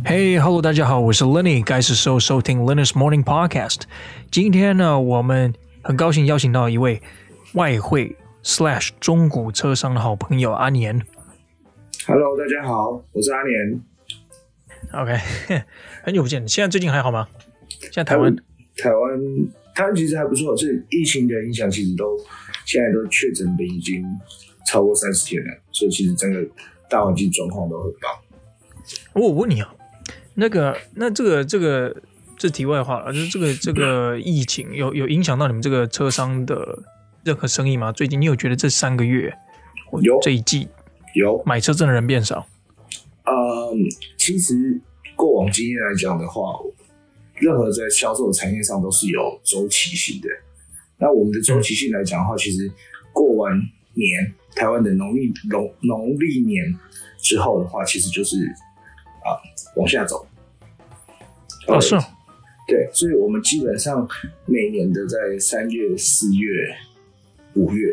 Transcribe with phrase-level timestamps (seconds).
[0.00, 3.82] Hey, hello，大家好，我是 Lenny，该是时候收听 Lenny's Morning Podcast。
[4.30, 7.02] 今天呢，我们很高兴邀请到一位
[7.52, 10.98] 外汇 slash 中古车商的好朋友阿年。
[12.06, 13.82] Hello，大家好，我是阿年。
[14.92, 15.62] OK，
[16.02, 17.28] 很久不见，现在最近还好吗？
[17.78, 18.34] 现在台湾，
[18.78, 19.20] 台湾，
[19.74, 22.18] 台湾其实还不错，这疫情的影响其实都
[22.64, 24.02] 现在都确诊的已经
[24.66, 26.42] 超过三十天了，所以其实整个
[26.88, 28.10] 大环境状况都很棒。
[29.12, 29.74] 我问你啊。
[30.34, 31.94] 那个，那这个，这个，
[32.38, 36.78] 这题外话了，就是这个，这个疫情有有影响到你们这个车商的
[37.22, 37.92] 任何生意吗？
[37.92, 39.32] 最近你有觉得这三个月，
[40.00, 40.68] 有这一季
[41.14, 42.46] 有买车证的人变少？
[43.24, 43.76] 嗯，
[44.16, 44.80] 其实
[45.14, 46.58] 过往经验来讲的话，
[47.34, 50.28] 任何在销售的产业上都是有周期性的。
[50.96, 52.72] 那我们的周期性来讲的话，其实
[53.12, 53.54] 过完
[53.92, 56.74] 年，台湾的农历农农历年
[57.18, 58.36] 之后的话，其实就是。
[59.24, 59.38] 啊，
[59.76, 60.26] 往下走。
[61.68, 61.96] 哦，是。
[62.68, 64.08] 对，所以我们基本上
[64.46, 66.48] 每年的在三月、四月、
[67.54, 67.90] 五月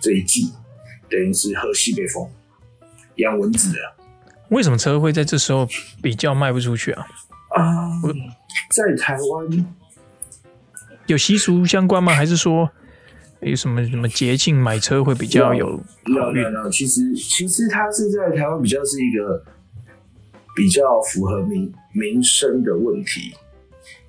[0.00, 0.52] 这一季，
[1.10, 2.26] 等于是喝西北风，
[3.16, 3.78] 养蚊子的。
[4.50, 5.68] 为什么车会在这时候
[6.00, 7.06] 比较卖不出去啊？
[7.50, 7.90] 啊，
[8.70, 9.66] 在台湾
[11.06, 12.14] 有习俗相关吗？
[12.14, 12.70] 还是说
[13.40, 15.80] 有什么什么节庆买车会比较有？
[16.04, 19.44] 没有有，其实其实它是在台湾比较是一个。
[20.56, 23.34] 比较符合民民生的问题，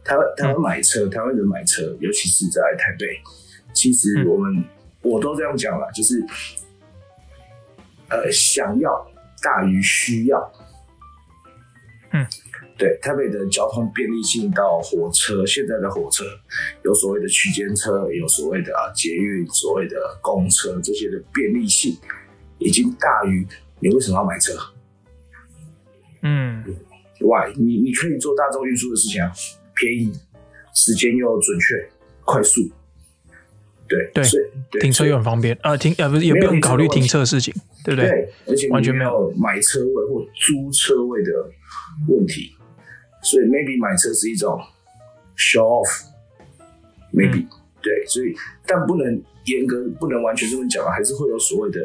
[0.04, 3.20] 台湾台湾买车，台湾人买车，尤其是在台北，
[3.74, 4.66] 其实我们、嗯、
[5.02, 6.26] 我都这样讲了，就是
[8.10, 9.12] 呃想要
[9.44, 10.52] 大于需要。
[12.14, 12.26] 嗯，
[12.78, 16.24] 对，台北的交通便利性到火车，现在的火车
[16.86, 21.98] 有所谓的区间车，有所谓的啊捷运，所谓的公车，这些的便利性
[22.58, 23.46] 已经大于
[23.82, 24.54] 你为什么要买车？
[26.22, 26.64] 嗯，
[27.22, 29.32] 外你你可以做大众运输的事情啊，
[29.74, 30.12] 便宜，
[30.74, 31.90] 时间又准确、
[32.26, 32.70] 快速，
[33.88, 34.24] 对对，
[34.72, 38.10] 对，停车又很方便啊，停啊不是也不用考虑停车的事情，对不对？
[38.10, 38.70] 对，而且？
[38.70, 41.32] 完全没有买车位或租车位的
[42.08, 42.56] 问题，
[43.24, 44.60] 所以 maybe 买车是一种
[45.38, 47.50] show off，maybe、嗯、
[47.82, 48.36] 对，所以
[48.66, 51.80] 但不能严格不能完全这么讲啊，还是会有所谓的。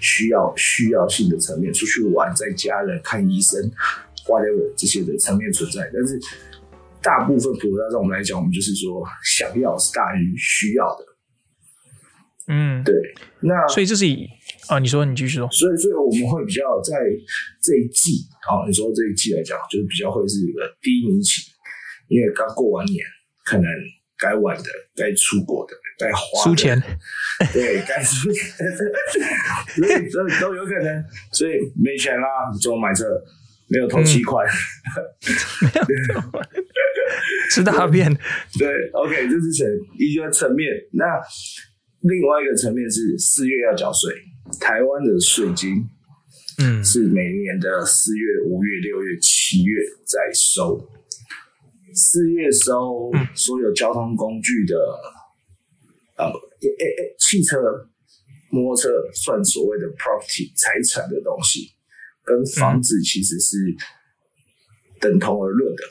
[0.00, 3.60] 需要需要性的层面，出去玩、在家人看医生
[4.28, 6.16] ，whatever 这些的层面存在，但是
[7.02, 11.04] 大部分普罗大众我们来讲，我们就是说想要是大于需要的。
[12.46, 12.94] 嗯，对。
[13.40, 14.24] 那所以这是以
[14.68, 15.50] 啊，你说你继续说。
[15.50, 16.94] 所以所以我们会比较在
[17.60, 21.50] 这一季啊，你说这一季来讲，就是比较会是一个低迷期，
[22.06, 23.04] 因为刚过完年，
[23.44, 23.66] 可能。
[24.20, 24.64] 该玩的、
[24.96, 26.80] 该出国的、该花的，输钱，
[27.52, 28.42] 对，该输钱，
[29.76, 33.04] 所以都都有可能，所以没钱啦，你怎么买车？
[33.70, 35.28] 没有头期款，嗯、
[37.52, 38.10] 吃大便。
[38.58, 39.66] 对，OK，这是层
[39.98, 40.72] 一个层面。
[40.92, 41.04] 那
[42.00, 44.10] 另外一个层面是四月要缴税，
[44.58, 45.86] 台湾的税金，
[46.62, 50.88] 嗯，是每年的四月、五月、六月、七月在收。
[51.92, 54.74] 四月收所有交通工具的，
[56.18, 57.56] 呃、诶诶，汽车、
[58.50, 61.70] 摩托车算所谓的 property 财产的东西，
[62.24, 63.56] 跟房子其实是
[65.00, 65.82] 等同而论的，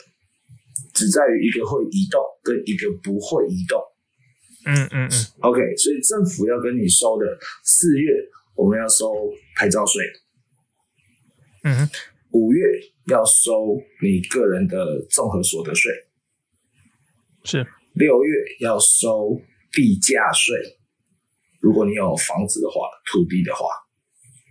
[0.92, 3.82] 只在于一个会移动跟一个不会移动。
[4.66, 5.26] 嗯嗯嗯。
[5.40, 7.24] OK，所以政府要跟你收的
[7.64, 8.12] 四月
[8.54, 10.04] 我们要收牌照税。
[11.64, 11.90] 嗯哼。
[12.32, 12.62] 五月
[13.06, 15.90] 要收你个人的综合所得税，
[17.42, 19.40] 是六月要收
[19.78, 20.56] 地价税。
[21.60, 23.66] 如果你有房子的话，土地的话，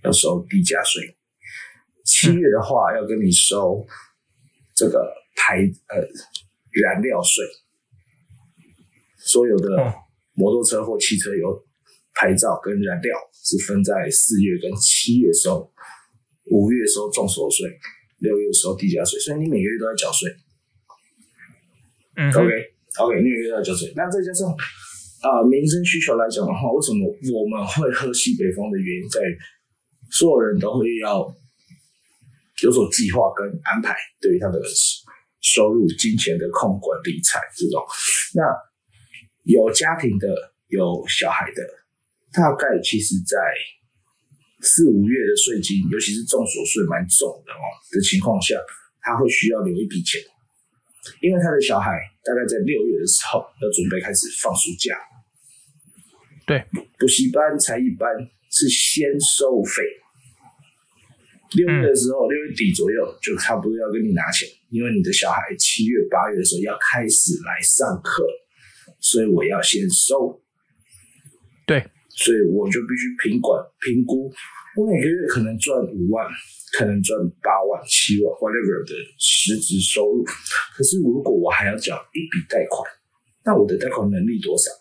[0.05, 1.17] 要收地价税。
[2.05, 3.85] 七月的话要跟你收
[4.73, 5.57] 这个牌
[5.89, 5.99] 呃
[6.71, 7.43] 燃料税，
[9.17, 9.93] 所有的
[10.31, 11.61] 摩托车或汽车有
[12.13, 15.69] 牌照跟燃料是分在四月跟七月收。
[16.49, 17.67] 五月收重所税，
[18.19, 20.31] 六月收地价税，所以你每个月都要缴税。
[22.15, 22.47] 嗯，OK
[22.99, 23.91] OK，你每个月都要缴税。
[23.97, 24.55] 那再加上
[25.21, 29.37] 啊、民生需求来讲的话，为什么我们会喝西北风的原因在于，
[30.11, 31.25] 所有人都会要
[32.63, 34.61] 有所计划跟安排，对于他的
[35.41, 37.83] 收入、金钱的控管、理财这种。
[38.33, 38.43] 那
[39.43, 40.27] 有家庭的、
[40.67, 41.61] 有小孩的，
[42.33, 43.37] 大概其实在。
[44.59, 47.61] 四五月的税金，尤其是重所税蛮重的哦
[47.91, 48.57] 的情况下，
[48.99, 50.19] 他会需要留一笔钱，
[51.21, 51.91] 因为他的小孩
[52.23, 54.97] 大概在六月的时候要准备开始放暑假。
[56.45, 56.63] 对，
[56.97, 58.07] 补习班、才艺班
[58.49, 59.83] 是先收费，
[61.55, 68.25] 六月的时候，六、嗯、月底左右就差不多要跟你拿钱，因为你的小孩七月八月的时候要开始来上课，
[69.01, 70.41] 所以我要先收。
[71.65, 71.85] 对，
[72.17, 73.53] 所以我就必须评管
[73.85, 74.25] 评估，
[74.75, 76.25] 我每个月可能赚五万，
[76.73, 77.13] 可能赚
[77.45, 80.25] 八万、七万，whatever 的实质收入。
[80.73, 82.89] 可是如果我还要缴一笔贷款，
[83.45, 84.71] 那我的贷款能力多少？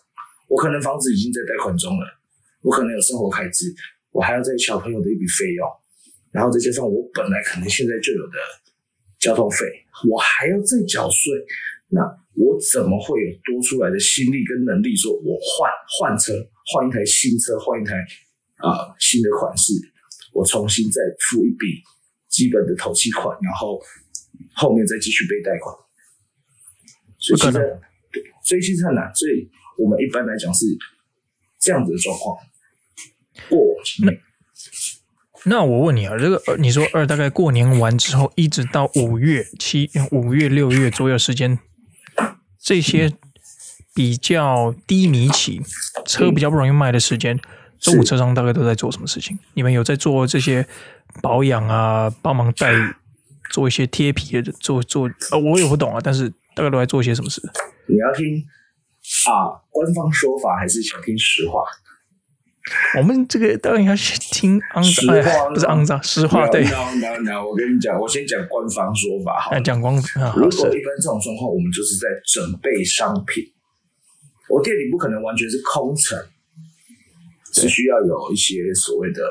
[0.49, 2.05] 我可能房子已经在贷款中了，
[2.61, 3.69] 我可能有生活开支，
[4.11, 5.67] 我还要再小朋友的一笔费用。
[6.31, 8.33] 然后再加上我本来可能现在就有的
[9.19, 9.65] 交通费，
[10.09, 11.33] 我还要再缴税，
[11.89, 12.01] 那
[12.33, 16.33] 我怎么会有多出来的心力跟能力说，我换换车，
[16.67, 17.95] 换一台新车，换一台
[18.57, 19.73] 啊、呃、新的款式，
[20.33, 21.81] 我重新再付一笔
[22.29, 23.79] 基本的头期款，然后
[24.53, 25.75] 后面再继续背贷款。
[27.17, 27.59] 所以现在，
[28.43, 30.65] 所以其实很难，所以我们一般来讲是
[31.59, 32.37] 这样子的状况。
[33.49, 33.59] 过
[34.05, 34.11] 那。
[35.45, 41.57] 那我问你啊，这个你说二大概过年完之后，一直到五月、七、五月、六月左右时间，
[42.59, 43.13] 这些
[43.97, 45.59] 比较低迷期，
[46.05, 47.39] 车比较不容易卖的时间，
[47.79, 49.39] 中午车商大概都在做什么事情？
[49.55, 50.67] 你们有在做这些
[51.23, 52.71] 保养啊，帮忙代
[53.49, 57.41] 做一些贴皮的，做做呃，我也不懂啊，但是大概都在做些什么事？
[57.87, 58.37] 你要听
[59.25, 61.63] 啊，官方说法还是想听实话？
[62.99, 66.63] 我们这个当然要去听肮脏，哎，不是肮脏，实话对。
[66.65, 69.59] 那那那，我跟你讲，我先讲官方说法好。
[69.61, 70.35] 讲官方。
[70.35, 73.43] 如果一般这种状况，我们就是在准备商品。
[74.49, 76.17] 我店里不可能完全是空城，
[77.53, 79.25] 只需要有一些所谓的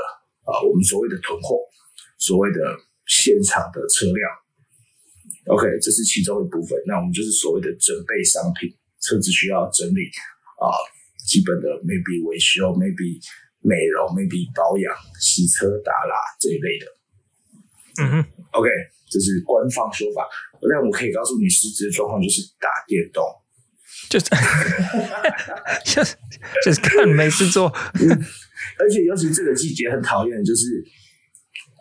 [0.45, 1.59] 啊，我们所谓的囤货，
[2.19, 2.61] 所谓的
[3.07, 4.31] 现场的车辆。
[5.47, 6.77] OK，这是其中一部分。
[6.87, 8.69] 那我们就是所谓的准备商品，
[9.01, 10.03] 车子需要整理
[10.59, 10.67] 啊。
[11.27, 13.19] 基本的 maybe 维修，maybe
[13.59, 16.87] 美容，maybe 保养、洗车、打蜡这一类的。
[17.99, 18.71] 嗯哼，OK，
[19.11, 20.29] 这是官方说法。
[20.63, 23.23] 那我可以告诉你，实质的状况就是打电动，
[24.09, 24.27] 就是
[25.85, 26.17] 就是
[26.65, 27.69] 就是看没事做。
[28.79, 30.85] 而且尤其这个季节很讨厌，就是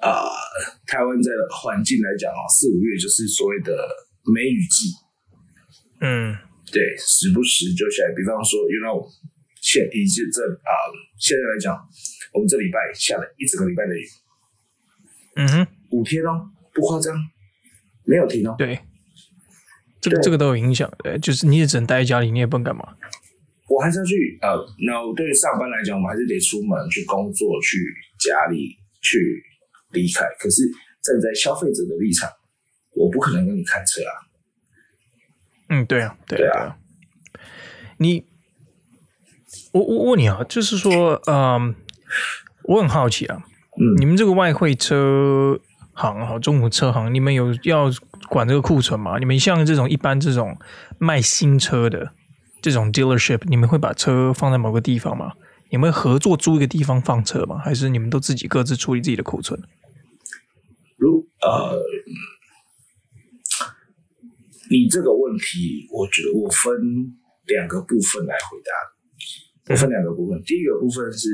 [0.01, 0.29] 啊、呃，
[0.87, 3.71] 台湾在环境来讲哦，四五月就是所谓的
[4.33, 4.91] 梅雨季。
[6.01, 6.37] 嗯，
[6.71, 9.05] 对，时不时就下雨，比方说，you know。
[9.61, 10.71] 现以及这啊，
[11.17, 11.75] 现在来讲，
[12.33, 14.05] 我们这礼拜下了一整个礼拜的雨，
[15.37, 17.17] 嗯哼，五天哦，不夸张，
[18.03, 18.53] 没有停哦。
[18.59, 18.79] 对，
[20.09, 22.95] 这个这个都有影响，对，就是你也只能待在家里，你也不能干嘛。
[23.67, 24.55] 我还是要去呃，
[24.85, 27.77] 那对于上班来讲，我们还是得出门去工作，去
[28.19, 29.43] 家里去
[29.91, 30.25] 离开。
[30.39, 30.63] 可是
[31.01, 32.29] 站在消费者的立场，
[32.95, 34.13] 我不可能跟你看车啊。
[35.69, 36.77] 嗯，对啊，对啊，
[37.97, 38.25] 你。
[39.71, 41.75] 我我问你啊，就是说，嗯，
[42.63, 43.43] 我很好奇啊，
[43.77, 45.59] 嗯，你们这个外汇车
[45.93, 47.89] 行哈，中国车行，你们有要
[48.29, 49.17] 管这个库存嘛？
[49.19, 50.57] 你们像这种一般这种
[50.99, 52.13] 卖新车的
[52.61, 55.33] 这种 dealership，你们会把车放在某个地方吗？
[55.71, 57.57] 你们会合作租一个地方放车吗？
[57.57, 59.59] 还是你们都自己各自处理自己的库存？
[60.97, 61.81] 如呃，
[64.69, 66.71] 你这个问题，我觉得我分
[67.45, 69.73] 两个部分来回答。
[69.73, 71.27] 我分两个部分，第一个部分是，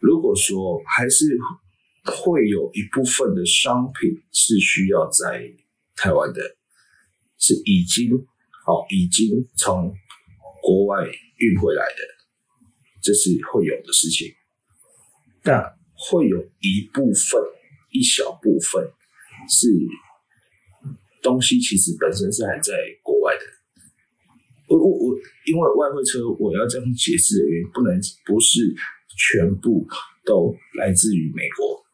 [0.00, 1.26] 如果说还是
[2.04, 5.42] 会有一部分的商品是需要在
[5.96, 6.40] 台湾的，
[7.38, 9.92] 是已经哦已经从
[10.62, 12.02] 国外运回来的，
[13.02, 14.28] 这是会有的事情。
[15.42, 15.62] 但
[15.94, 17.40] 会有一部分
[17.90, 18.84] 一小部分
[19.48, 19.68] 是
[21.22, 23.42] 东西其实本身是还在国外的。
[24.68, 25.14] 我我我，
[25.46, 28.74] 因为外汇车，我要这样解释的原因，不能不是
[29.16, 29.86] 全部
[30.24, 31.85] 都来自于美国。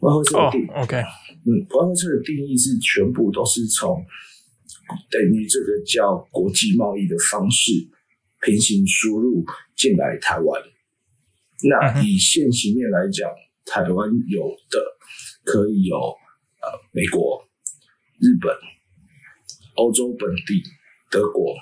[0.00, 4.04] 外汇车的定，oh, OK，嗯，外汇车的定义是全部都是从
[5.10, 7.72] 等于这个叫国际贸易的方式
[8.40, 9.44] 平行输入
[9.76, 10.62] 进来台湾。
[11.68, 13.30] 那以现行面来讲，
[13.64, 14.78] 台湾有的
[15.44, 17.44] 可以有呃美国、
[18.20, 18.54] 日本、
[19.76, 20.62] 欧洲本地。
[21.10, 21.56] 德国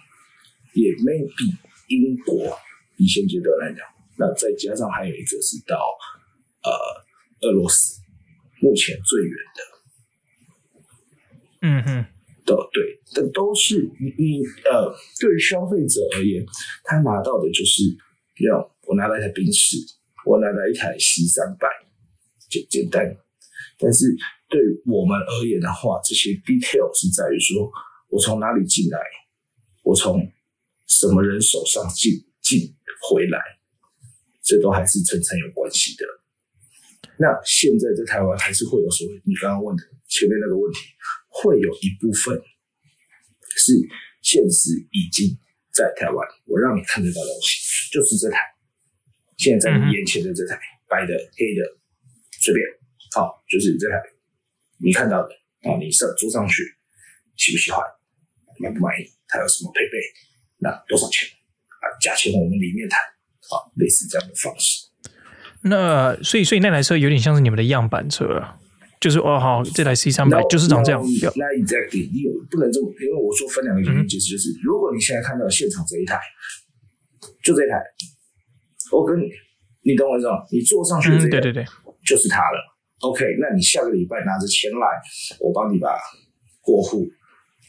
[0.75, 1.55] 也 maybe
[1.87, 2.59] 英国，
[2.97, 3.87] 以现阶段来讲，
[4.19, 5.79] 那再加上还有一个是到
[6.65, 8.03] 呃俄罗斯，
[8.61, 9.61] 目前最远的，
[11.63, 12.07] 嗯哼，
[12.45, 16.45] 都对，这都是你你呃，对于消费者而言，
[16.85, 17.83] 他拿到的就是
[18.47, 19.77] 要我拿了一台宾士，
[20.25, 21.69] 我拿了一台 C 三百，
[22.49, 23.17] 简简单，
[23.79, 24.17] 但是
[24.49, 27.71] 对我们而言的话，这些 detail 是在于说
[28.09, 28.99] 我从哪里进来。
[29.87, 30.19] 我从
[30.89, 32.75] 什么人手上进进
[33.09, 33.39] 回来，
[34.43, 36.05] 这都还是层层有关系的。
[37.19, 40.79] 那现在在台湾还是会有所谓你刚刚问的前面那个问题，
[41.29, 42.37] 会有一部分
[43.57, 43.73] 是
[44.23, 45.31] 现实已经
[45.73, 48.39] 在台湾，我让你看得到东西，就是这台，
[49.37, 50.59] 现在在你眼前的这台，
[50.89, 51.63] 白的、黑的，
[52.41, 52.61] 随便，
[53.15, 53.97] 好，就是这台，
[54.79, 55.35] 你看到的，
[55.69, 56.63] 啊，你上坐上去，
[57.37, 57.81] 喜不喜欢，
[58.61, 59.97] 满不满意，它有什么配备，
[60.59, 61.29] 那多少钱，
[61.81, 63.01] 啊，价钱我们里面谈，
[63.51, 64.89] 啊，类似这样的方式。
[65.69, 68.57] 那所以，所以那台车有点像是你们的样板车啊，
[69.01, 71.03] 就是哦，好，这台 C 三百就是长这样。
[71.03, 76.21] 那 exactly，你有不能这么，因为我说分两个原因，其实就是、嗯、如果你现在看到现场这一台，
[77.43, 77.83] 就这一台，
[78.93, 79.27] 我跟你，
[79.83, 80.39] 你懂我意思吗？
[80.53, 81.65] 你坐上去这个，对对对，
[82.07, 82.59] 就是它了。
[83.01, 84.87] OK，那你下个礼拜拿着钱来，
[85.41, 85.91] 我帮你把
[86.63, 87.05] 过户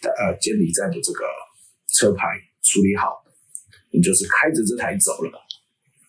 [0.01, 1.25] 的呃监理站的这个
[1.98, 2.30] 车牌
[2.62, 3.10] 处理好，
[3.92, 5.34] 你就是开着这台走了。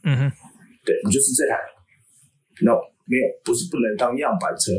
[0.04, 0.32] 嗯哼，
[0.84, 1.56] 对你就是这台。
[2.60, 2.74] No，
[3.06, 4.72] 没有，不是不能当样板车，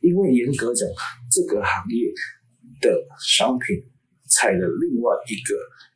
[0.00, 0.88] 因为严格讲，
[1.30, 2.10] 这个行业
[2.80, 3.78] 的商品
[4.28, 5.54] 踩了另外一个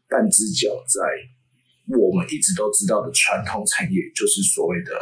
[0.09, 1.03] 半只脚，在
[1.99, 4.93] 我们一直都知道的传统产业，就是所谓的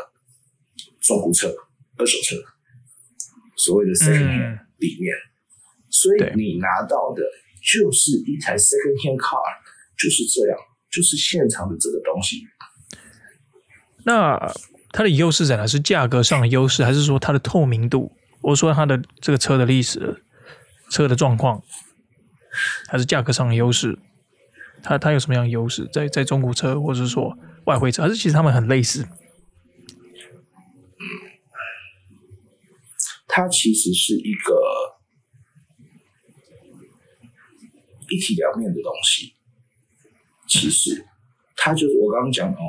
[1.00, 1.52] 中古车、
[1.98, 2.36] 二手车，
[3.56, 7.22] 所谓的 second hand 里面，嗯、所以你拿到的
[7.62, 9.38] 就是一台 second hand car，
[9.98, 10.58] 就是这样，
[10.90, 12.46] 就是现场的这个东西。
[14.06, 14.38] 那。
[14.90, 15.66] 它的优势在哪？
[15.66, 18.12] 是价格上的优势，还是说它的透明度？
[18.40, 20.24] 我说它的这个车的历史、
[20.90, 21.62] 车的状况，
[22.88, 23.98] 还是价格上的优势？
[24.82, 25.88] 它它有什么样的优势？
[25.92, 29.06] 在在中古车，或者是说外汇车，还是其实他们很类似？
[33.26, 34.54] 它其实是一个
[38.08, 39.34] 一体两面的东西。
[40.48, 41.06] 其实
[41.56, 42.64] 它就是我刚刚讲的哦。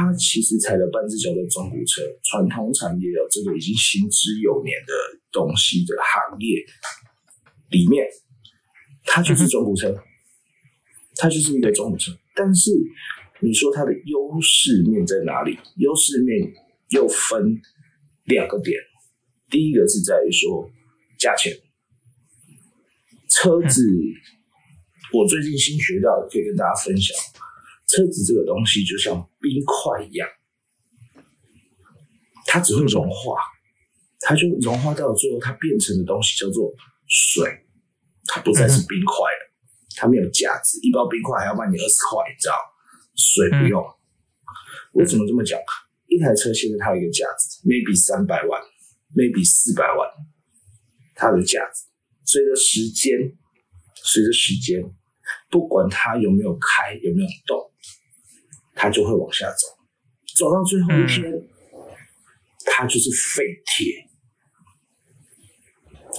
[0.00, 4.94] 它其实踩了半只脚的中古车，传统产业的这个已经行之有年的
[5.30, 6.64] 东西的行业
[7.68, 8.06] 里面，
[9.04, 9.94] 它就是中古车，
[11.16, 12.10] 它就是一个中古车。
[12.34, 12.70] 但是
[13.40, 15.58] 你说它的优势面在哪里？
[15.76, 16.50] 优势面
[16.88, 17.60] 又分
[18.24, 18.80] 两个点，
[19.50, 20.70] 第一个是在于说
[21.18, 21.52] 价钱，
[23.28, 23.86] 车子，
[25.12, 27.14] 我最近新学到的，可以跟大家分享。
[27.90, 30.28] 车子这个东西就像冰块一样，
[32.46, 33.34] 它只会融化，
[34.20, 36.72] 它就融化到最后，它变成的东西叫做
[37.08, 37.66] 水，
[38.26, 39.52] 它不再是冰块了，
[39.96, 40.78] 它没有价值。
[40.82, 42.54] 一包冰块还要卖你二十块，你知道？
[43.16, 43.82] 水不用。
[44.92, 45.58] 为什么这么讲？
[46.06, 48.62] 一台车现在它有一个价值，maybe 三百万
[49.14, 50.08] ，maybe 四百万，
[51.16, 51.90] 它的价值
[52.24, 53.36] 随着时间，
[53.94, 54.82] 随着时间，
[55.50, 57.58] 不管它有没有开，有没有动。
[58.74, 59.66] 它就会往下走，
[60.38, 61.44] 走到最后一天，嗯、
[62.64, 64.08] 它就是废铁。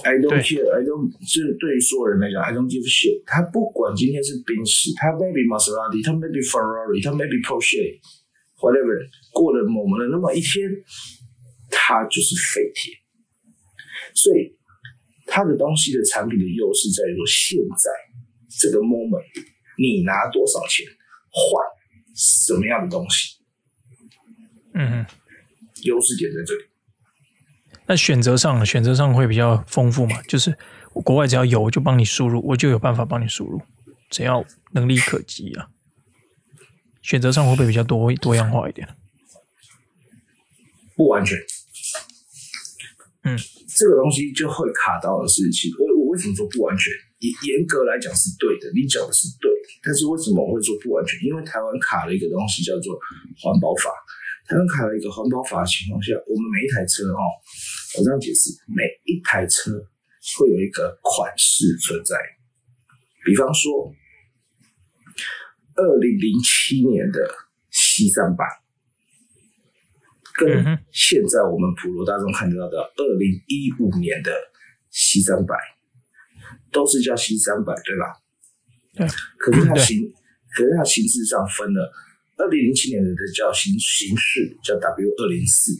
[0.04, 3.22] I don't care, I don't，就是对于所有人来讲，I don't give a shit。
[3.26, 8.94] 他不管今天是宾士，他 maybe Maserati，它 maybe Ferrari，他 maybe Porsche，whatever。
[9.32, 10.62] 过了某某的那么一天，
[11.68, 12.94] 它就是废铁。
[14.14, 14.54] 所以，
[15.26, 17.90] 他的东西的产品的优势在于说，现在
[18.58, 19.24] 这个 moment，
[19.78, 20.86] 你拿多少钱
[21.30, 21.64] 换？
[22.14, 23.38] 什么样的东西？
[24.74, 25.06] 嗯哼，
[25.84, 26.64] 优势点在这里。
[27.86, 30.20] 那选择上，选择上会比较丰富嘛？
[30.28, 30.56] 就是
[30.92, 33.60] 国外只要有，我就帮你输入，我就有办法帮你输入，
[34.10, 35.68] 只要能力可及啊。
[37.00, 38.86] 选择上会不会比较多多样化一点？
[40.94, 41.36] 不完全。
[43.24, 45.70] 嗯，这个东西就会卡到的事情。
[46.12, 46.92] 为什么说不完全？
[47.24, 49.48] 严严格来讲是对的，你讲的是对，
[49.80, 51.16] 但是为什么我会说不完全？
[51.24, 52.92] 因为台湾卡了一个东西叫做
[53.40, 53.88] 环保法。
[54.44, 57.22] 台湾卡了一个环保法的情况下，我们每一台车哦，
[57.96, 59.72] 我这样解释，每一台车
[60.36, 62.18] 会有一个款式存在。
[63.24, 63.94] 比方说，
[65.76, 67.22] 二零零七年的
[67.70, 68.44] C 三百，
[70.34, 74.34] 跟现在我们普罗大众看得到的二零一五年的
[74.90, 75.54] C 三百。
[76.72, 78.04] 都是叫 C 三百，对吧？
[78.96, 79.06] 对。
[79.36, 80.00] 可是它形，
[80.56, 81.92] 可是它形式上分了。
[82.38, 85.70] 二零零七年的叫形形式叫 W 二零四，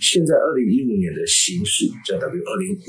[0.00, 2.86] 现在二零一五年的形式叫 W 二零五，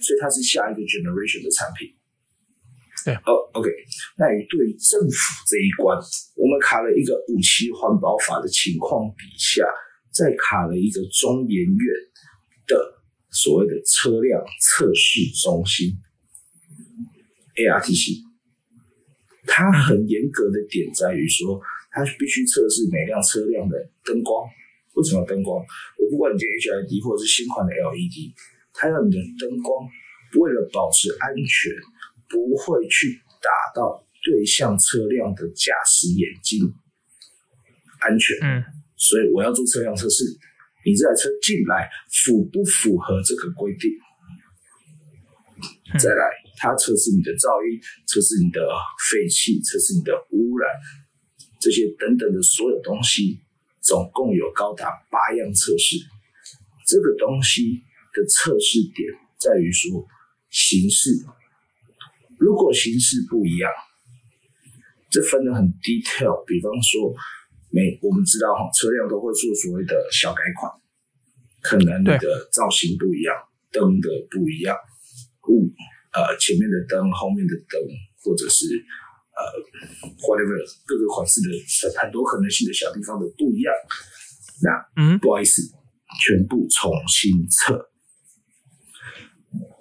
[0.00, 1.92] 所以它是下一个 generation 的产品。
[3.04, 3.14] 对。
[3.28, 3.68] 哦、oh，OK。
[4.16, 5.96] 那于对于政府这一关，
[6.34, 9.62] 我们卡了一个五期环保法的情况底下，
[10.10, 11.86] 再卡了一个中研院
[12.66, 12.96] 的。
[13.28, 15.92] 所谓的车辆测试中心
[17.56, 18.22] ARTC，
[19.46, 21.60] 它很严格的点在于说，
[21.90, 24.46] 它必须测试每辆车辆的灯光、
[24.94, 25.64] 为什么灯光？
[25.98, 28.36] 我不管你这 HID 或者是新款的 LED，
[28.72, 29.88] 它要你的灯光
[30.38, 31.72] 为了保持安全，
[32.28, 36.60] 不会去打到对向车辆的驾驶眼睛，
[38.00, 38.36] 安全。
[38.42, 38.64] 嗯，
[38.96, 40.24] 所以我要做车辆测试，
[40.84, 43.90] 你这台车进来符不符合这个规定？
[45.98, 48.60] 再来，它测试你的噪音，测试你的
[49.10, 50.68] 废气，测试你的污染，
[51.60, 53.38] 这些等等的所有东西，
[53.82, 55.96] 总共有高达八样测试。
[56.86, 57.82] 这个东西
[58.14, 59.06] 的测试点
[59.38, 60.06] 在于说
[60.48, 61.10] 形式，
[62.38, 63.70] 如果形式不一样，
[65.10, 66.44] 这分得很 detail。
[66.46, 67.12] 比方说，
[67.70, 70.72] 每我们知道哈，车辆都会做所谓的小改款，
[71.60, 73.34] 可能你的造型不一样，
[73.72, 74.76] 灯的不一样。
[75.48, 75.70] 物
[76.16, 77.76] 呃，前面的灯，后面的灯，
[78.24, 78.64] 或者是
[79.36, 79.40] 呃
[80.24, 80.56] ，whatever
[80.86, 81.48] 各个款式的
[82.00, 83.74] 很多可能性的小地方的不一样。
[84.64, 85.60] 那嗯，不好意思，
[86.24, 87.90] 全部重新测。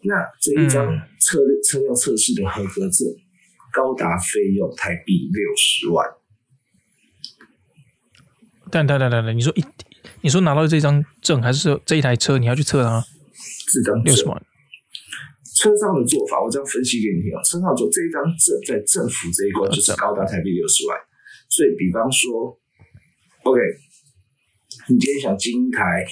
[0.03, 0.85] 那这一张
[1.21, 3.07] 车车辆测试的合格证，
[3.71, 6.05] 高达费用台币六十万。
[8.69, 9.63] 等等等等等，你说一，
[10.21, 13.05] 你说拿到这张证，还是这一台车你要去测它？
[13.71, 14.45] 这张六十万。
[15.55, 17.41] 车上的做法，我这样分析给你听啊。
[17.41, 20.99] 车上做这一张证，在政府这一关就是高达台币六十万。
[21.47, 22.59] 所以，比方说
[23.43, 23.61] ，OK，
[24.89, 26.03] 你今天想进一台，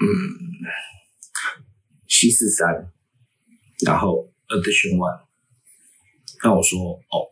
[0.00, 0.04] 嗯
[2.08, 2.90] 七四三，
[3.86, 5.20] 然后 Addition One，
[6.42, 7.30] 那我说哦，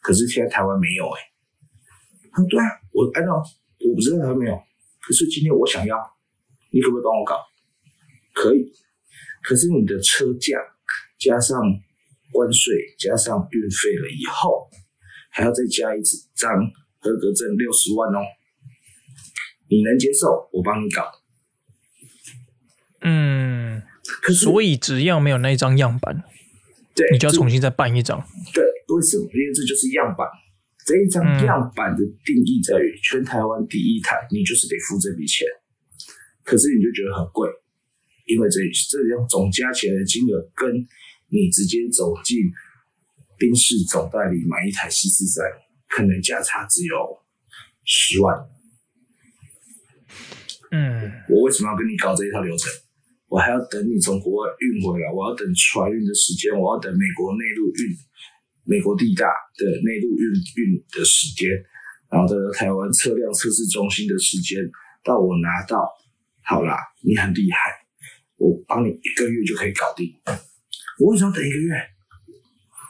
[0.00, 2.48] 可是现在台湾没有哎、欸。
[2.50, 4.58] 对啊，我按照我不知道台湾没有，
[5.00, 5.96] 可是今天我想要，
[6.72, 7.38] 你可不可以帮我搞？
[8.32, 8.72] 可以。
[9.44, 10.56] 可是你的车价
[11.18, 11.60] 加上
[12.32, 14.70] 关税加上运费了以后，
[15.30, 16.00] 还要再加一
[16.34, 16.50] 张
[16.98, 18.24] 合格证六十万哦。
[19.68, 20.48] 你能接受？
[20.50, 21.12] 我帮你搞。
[23.02, 23.82] 嗯，
[24.22, 26.24] 可是所以只要没有那一张样板，
[26.94, 28.18] 对，你就要重新再办一张。
[28.54, 29.24] 对，为什么？
[29.24, 30.26] 因为这就是样板。
[30.86, 35.46] 这一张样板的定义在于全台湾第一台，你就是得付这笔钱。
[36.42, 37.48] 可是你就觉得很贵。
[38.26, 40.74] 因为这这样总加起来的金额，跟
[41.28, 42.38] 你直接走进
[43.38, 45.42] 宾士总代理买一台 C43，
[45.88, 46.94] 可能价差只有
[47.84, 48.34] 十万。
[50.70, 52.70] 嗯，我为什么要跟你搞这一套流程？
[53.28, 57.96] 我还要等你从国外运回来，我要等船运的时间，我要等美国内陆运，
[58.64, 59.26] 美国地大
[59.58, 60.24] 的内陆运
[60.56, 61.50] 运的时间，
[62.10, 64.58] 然后的台湾车辆测试中心的时间，
[65.02, 65.84] 到我拿到，
[66.42, 67.83] 好啦，你很厉害。
[68.36, 70.12] 我帮你一个月就可以搞定，
[71.00, 71.74] 我为什么要等一个月？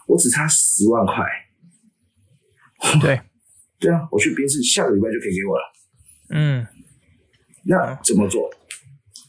[0.06, 1.24] 我只差十万块。
[3.00, 3.20] 对，
[3.80, 5.72] 对啊，我去宾士下个礼拜就可以给我了。
[6.30, 6.66] 嗯，
[7.64, 8.50] 那怎么做？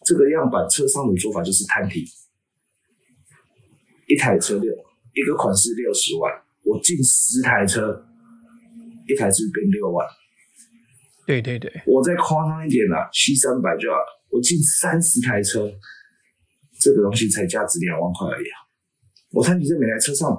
[0.05, 2.05] 这个样板车上的做法就是摊提，
[4.07, 4.73] 一台车六，
[5.13, 6.31] 一个款式六十万，
[6.63, 8.05] 我进十台车，
[9.07, 10.05] 一台是变六万。
[11.25, 15.71] 对对对，我再夸张一点啦，七三百就好了，我进三十台车。
[16.85, 18.61] 这个东西才价值两万块而已啊！
[19.31, 20.37] 我摊提在每台车上，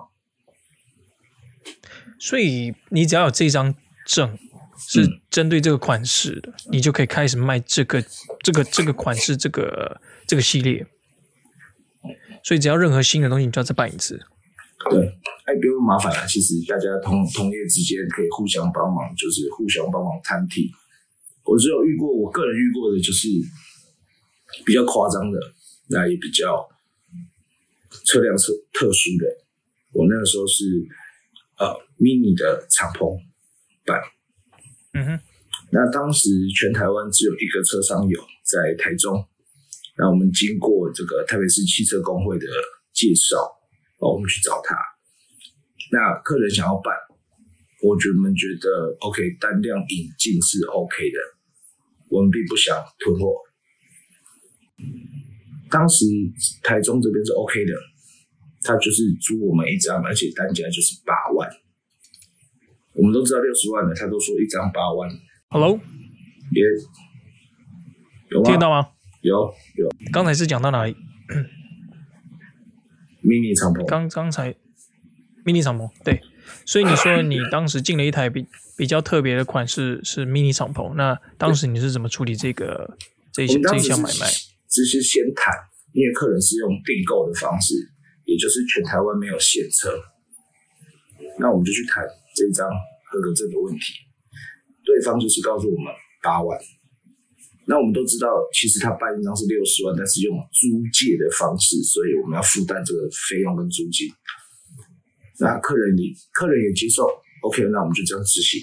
[2.21, 3.75] 所以你只要有这张
[4.07, 4.39] 证
[4.79, 8.01] 是针对这个款式的，嗯、你就可以开始卖这个
[8.45, 10.87] 这个这个款式这个这个系列。
[12.45, 14.17] 所以只要任何新的东西，你就要再办一次。
[14.89, 15.05] 对，
[15.47, 16.25] 哎，不用麻烦了。
[16.29, 20.71] 其实大家同同业之间可以互相帮忙，就是互相帮忙摊替。
[21.43, 23.27] 我只有遇过，我个人遇过的就是
[24.65, 25.41] 比较夸张的。
[25.89, 26.69] 那也比较
[28.05, 29.27] 车辆是特殊的，
[29.93, 30.65] 我那个时候是
[31.59, 31.67] 呃
[31.99, 33.17] mini 的敞篷
[33.85, 34.01] 版，
[34.95, 35.21] 嗯哼，
[35.71, 39.25] 那当时全台湾只有一个车商有在台中，
[39.97, 42.47] 那我们经过这个台北市汽车工会的
[42.93, 43.39] 介绍，
[43.99, 44.75] 哦，我们去找他，
[45.93, 46.93] 那客人想要办，
[47.83, 51.19] 我觉得我们觉得 OK，单量引进是 OK 的，
[52.11, 53.46] 我们并不想囤货。
[55.71, 56.05] 当时
[56.63, 57.73] 台中这边是 OK 的，
[58.63, 61.49] 他就是租我们一张，而且单价就是八万。
[62.95, 65.11] 我们都知道六十万的，他都说一张八万。
[65.49, 65.79] Hello.
[68.31, 68.51] 有吗？
[68.51, 68.89] 听到吗？
[69.23, 69.35] 有
[69.77, 69.89] 有。
[70.13, 70.97] 刚才是讲到哪里
[73.23, 73.85] ？mini 敞篷。
[73.87, 74.55] 刚刚才
[75.45, 76.21] mini 敞篷，对。
[76.65, 78.47] 所以你说你当时进了一台比
[78.79, 82.97] 比较特别的款式是 mini 敞篷，那当时你是怎么处理这个
[83.33, 84.27] 这一这一项买卖？
[84.77, 85.57] 只是先谈，
[85.95, 87.73] 因为客人是用订购的方式，
[88.27, 89.89] 也就是全台湾没有现车，
[91.41, 92.05] 那我们就去谈
[92.37, 92.69] 这张
[93.09, 94.05] 合格证的问题。
[94.85, 95.89] 对方就是告诉我们
[96.23, 96.61] 八万，
[97.67, 104.13] 那我们都知道，其实他办一张是六十万，但是用租借的方式，所以我们要负担这个费用跟租金。
[105.41, 107.09] 那客人你客人也接受
[107.49, 108.61] ，OK，那我们就这样执行。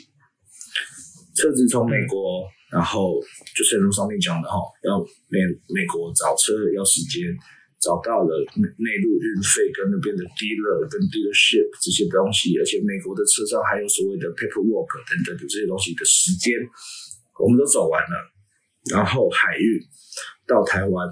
[1.33, 3.21] 车子从美国，然后
[3.53, 4.97] 就是如上面讲的哈，要
[5.29, 5.37] 美
[5.69, 7.21] 美国找车要时间，
[7.77, 16.57] 找到了内陆运费跟那边的 dealer 跟 dealership 这些东西，而且美国的车上还有所谓的 paperwork 等等的这些东西的时间，
[17.37, 18.15] 我们都走完了。
[18.89, 19.79] 然后海运
[20.47, 21.07] 到台湾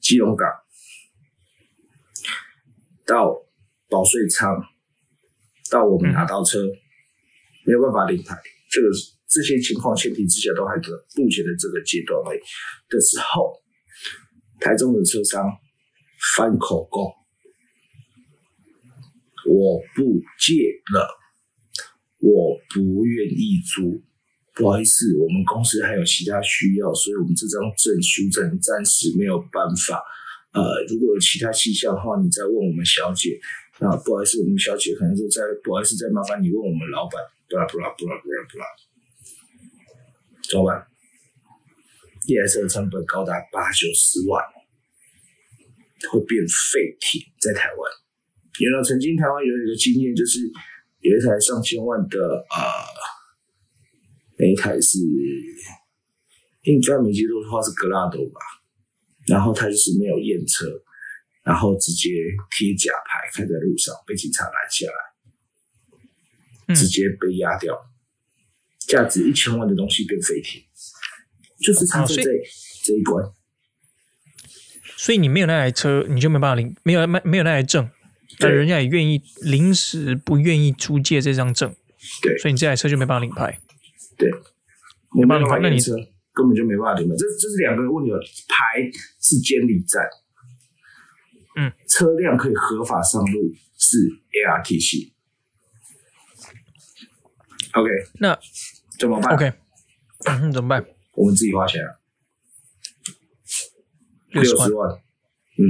[0.00, 0.46] 基隆港，
[3.06, 3.32] 到
[3.88, 4.54] 保税仓，
[5.70, 6.60] 到我们拿到车，
[7.64, 8.36] 没有办法领牌。
[8.70, 8.88] 这个
[9.30, 12.40] 这些情况前提之下，都还在目前的这个阶段内
[12.88, 13.54] 的时候，
[14.58, 15.46] 台中的车商
[16.36, 17.06] 翻口供，
[19.46, 20.54] 我不借
[20.92, 21.08] 了，
[22.18, 24.02] 我不愿意租。
[24.52, 30.02] 不好意思，我们公司还有其他需要，所以我们这张证书证暂时没有办法。
[30.52, 33.38] 呃，如果有其他细项的话，你再问我们小姐。
[33.78, 37.22] 那不好意思，我们小姐可能就再不好意思，再麻烦你问我们老板。
[37.48, 38.66] 不啦不啦不啦不啦不啦，
[40.50, 40.84] 怎么办？
[42.26, 44.44] 一台车的成本高达八九十万，
[46.10, 47.78] 会变废铁在台湾。
[48.58, 50.40] 原来曾经台湾有一个经验，就是
[50.98, 52.56] 有一台上千万的呃。
[54.38, 54.98] 那一台是
[56.62, 58.40] 应该没记错的话是格拉多吧，
[59.26, 60.64] 然后他就是没有验车，
[61.42, 62.08] 然后直接
[62.50, 64.86] 贴假牌开在路上，被警察拦下
[66.68, 67.78] 来，直接被压掉，
[68.90, 70.62] 价值一千万的东西变废铁，
[71.64, 72.24] 就是差在这
[72.84, 73.24] 这一关。
[74.96, 77.88] 所以你没有那台车，你就没办法领，没有没没有那台证，
[78.38, 81.74] 但人家也愿意临时不愿意租借这张证，
[82.20, 83.60] 对，所以你这台车就没办法领牌。
[84.18, 84.30] 对，
[85.14, 85.94] 没办法验车，
[86.34, 87.14] 根本就没办法领牌。
[87.16, 88.10] 这这是两个问题，
[88.48, 90.02] 牌是监理站，
[91.56, 93.96] 嗯，车辆可以合法上路是
[94.32, 95.12] ARTC。
[97.72, 98.36] OK，那
[99.00, 99.50] 怎么办？OK，
[100.26, 100.84] 嗯，怎么办？
[101.14, 101.88] 我们自己花钱啊，
[104.32, 104.90] 六十万。
[105.56, 105.64] 嗯，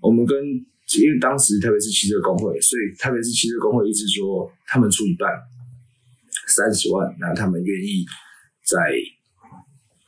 [0.00, 5.28] 我们跟因为当时特别是汽车工会，所以特别是汽车工会一直说他们出一半。
[6.48, 8.04] 三十万，那他们愿意
[8.64, 8.76] 在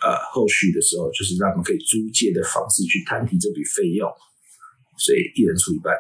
[0.01, 4.11] 呃后续的时候，就是让他们可以租借的方式去摊提这笔费用，
[4.99, 5.95] 所以一人出一半。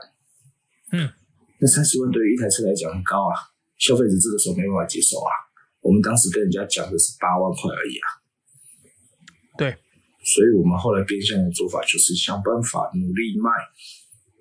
[0.93, 1.13] 嗯，
[1.61, 3.37] 那三十万对于一台车来讲很高啊，
[3.79, 5.33] 消费者这个时候没办法接受啊。
[5.85, 8.09] 我们当时跟人家讲的是八万块而已啊。
[9.57, 9.77] 对，
[10.25, 13.51] 所以我们后来变相的做法就是想办法努力卖，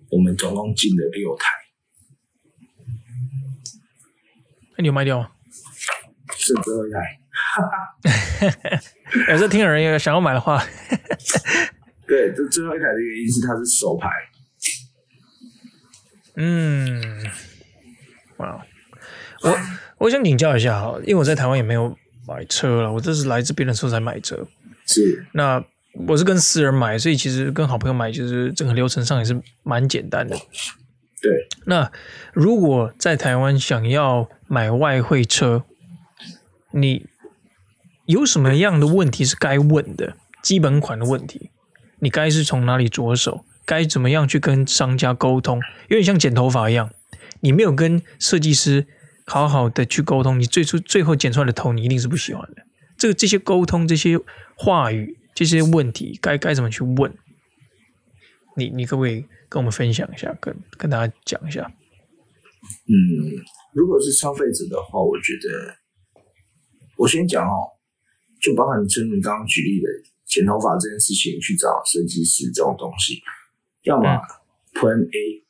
[0.09, 1.45] 我们总共进了六台。
[4.77, 5.29] 那你有卖掉吗？
[6.35, 7.75] 是最后一台，哈哈。
[9.29, 10.65] 有时候听有人有想要买的话，
[12.07, 14.09] 对，这最后一台的原因是它是手牌。
[16.35, 17.23] 嗯，
[18.37, 18.65] 哇，
[19.43, 19.57] 我
[20.03, 24.45] 我想请教一下哈，因为我在台湾也没有买车了，我这是来这边的时候才买车。
[24.85, 25.63] 是，那
[26.07, 30.35] 我是跟私人买，所以其实跟好朋友买，就是整个流程上也是蛮简单的。
[31.21, 31.89] 对，那
[32.33, 35.63] 如果在台湾想要买外汇车，
[36.71, 37.05] 你
[38.05, 40.17] 有什么样的问题是该问的？
[40.41, 41.49] 基本款的问题，
[41.99, 43.45] 你该是从哪里着手？
[43.63, 45.61] 该怎么样去跟商家沟通？
[45.87, 46.89] 有点像剪头发一样，
[47.39, 48.85] 你没有跟设计师
[49.25, 52.65] 好好的去沟通，你最初最后剪出来的头，你一定是不喜欢的。
[52.97, 54.19] 这个这些沟通、这些
[54.55, 57.13] 话语、这些问题，该该怎么去问？
[58.55, 61.71] 你你可不可以跟我们分享一下，跟跟大家讲一下？
[62.87, 65.77] 嗯，如果是消费者的话，我觉得。
[66.95, 67.73] 我先讲哦，
[68.39, 69.89] 就包含你正如你刚刚举例的
[70.25, 73.19] 剪头发这件事情，去找设计师这种东西，
[73.81, 74.05] 要么
[74.73, 75.43] Plan A，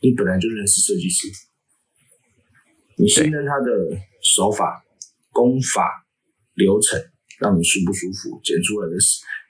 [0.00, 1.26] 你本来就认识设计师，
[2.98, 3.70] 你信任他的
[4.22, 4.84] 手法、
[5.30, 6.06] 工法、
[6.54, 6.98] 流程，
[7.38, 8.96] 让你舒不舒服，剪出来的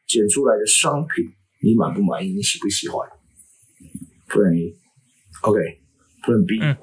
[0.07, 1.25] 剪出来的商品
[1.63, 3.09] 你满不满意，你喜不喜欢
[4.29, 4.53] ？Plan
[5.43, 6.77] A，OK，Plan B，嗯，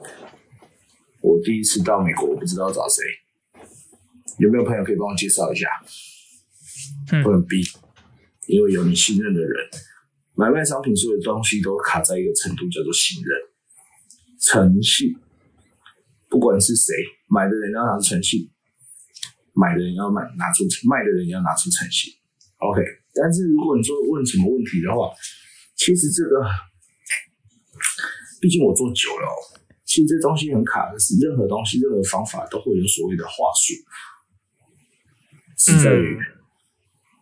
[1.22, 3.04] 我第一次到美国，我不知道找谁。
[4.40, 5.68] 有没有朋友可以帮我介绍一下？
[7.22, 7.62] 不能逼，
[8.48, 9.70] 因为有你信任的人。
[10.36, 13.38] 买卖商品所有的东西都卡在一个程度，叫做信任、
[14.40, 15.14] 诚信。
[16.34, 16.96] 不管是谁，
[17.30, 18.50] 买的人要拿出诚信，
[19.54, 22.12] 买的人要卖拿出，卖的人要拿出诚信。
[22.58, 22.82] OK，
[23.14, 25.14] 但是如果你说问什么问题的话，
[25.76, 26.42] 其实这个，
[28.42, 29.30] 毕竟我做久了，
[29.86, 33.78] 其实这东西很卡的是，任何东西、任何方法都会有所谓的话术。
[35.56, 36.18] 是在于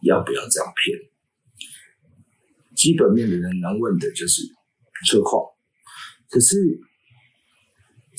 [0.08, 0.98] 要不要这样骗？
[2.78, 4.42] 基本面的人能问的就是
[5.06, 5.44] 车况，
[6.30, 6.80] 可是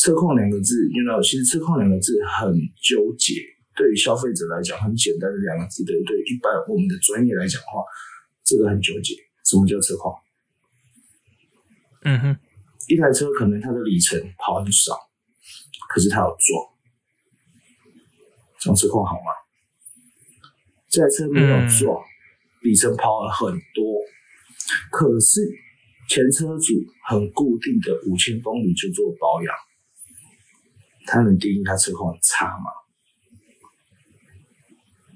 [0.03, 3.39] 车况两个字，you know，其实车况两个字很纠结。
[3.77, 7.85] 对于消费者来讲，很简单的两个字，对对，一般我们的专业来讲的话，
[8.43, 9.15] 这个很纠结。
[9.47, 10.13] 什么叫车况？
[12.03, 12.37] 嗯哼，
[12.89, 14.99] 一台车可能它的里程跑很少，
[15.89, 16.67] 可是它有撞，
[18.59, 19.31] 这样车况好吗？
[20.91, 22.05] 这台车没有撞，嗯、
[22.63, 24.03] 里程跑了很多，
[24.91, 25.47] 可是
[26.09, 26.75] 前车主
[27.07, 29.55] 很固定的五千公里就做保养，
[31.07, 32.65] 他能定义他车况很差吗？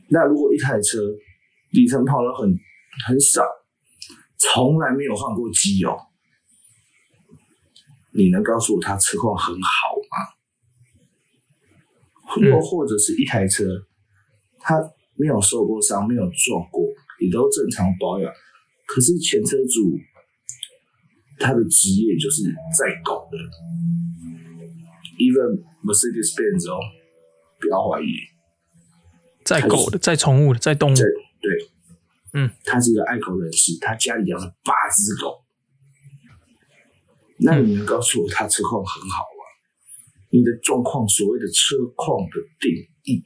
[0.09, 1.01] 那如果一台车
[1.70, 2.49] 里程跑了很
[3.07, 3.42] 很少，
[4.38, 5.96] 从来没有换过机油，
[8.12, 10.37] 你能告诉我他车况很好吗？
[12.42, 13.64] 又、嗯、或者是一台车，
[14.59, 14.75] 他
[15.14, 16.83] 没有受过伤，没有撞过，
[17.20, 18.33] 也都正常保养，
[18.87, 19.99] 可是前车主
[21.38, 22.42] 他的职业就是
[22.79, 23.38] 在狗的
[25.18, 26.81] ，even Mercedes-Benz 哦，
[27.61, 28.11] 不要怀疑。
[29.44, 30.96] 在狗的，在宠物的，在动物。
[30.96, 31.07] 对，
[32.35, 35.44] 嗯，他是一个爱狗人士，他家里养了八只狗。
[37.38, 39.44] 那你能告诉我他车况很好吗？
[40.31, 42.72] 你的状况，所谓的车况的定
[43.05, 43.22] 义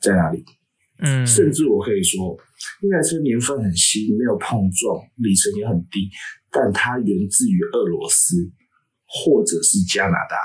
[0.00, 0.44] 在哪里？
[1.02, 2.38] 嗯，甚至我可以说，
[2.82, 6.10] 那台车年份很新，没有碰撞，里程也很低，
[6.50, 8.36] 但它源自于俄罗斯
[9.06, 10.36] 或者是加拿大。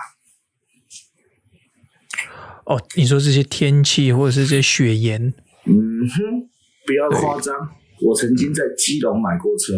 [2.65, 5.21] 哦，你说这些天气或者是这些雪岩，
[5.65, 6.49] 嗯哼，
[6.85, 7.55] 不要夸张。
[8.01, 9.73] 我曾经在基隆买过车，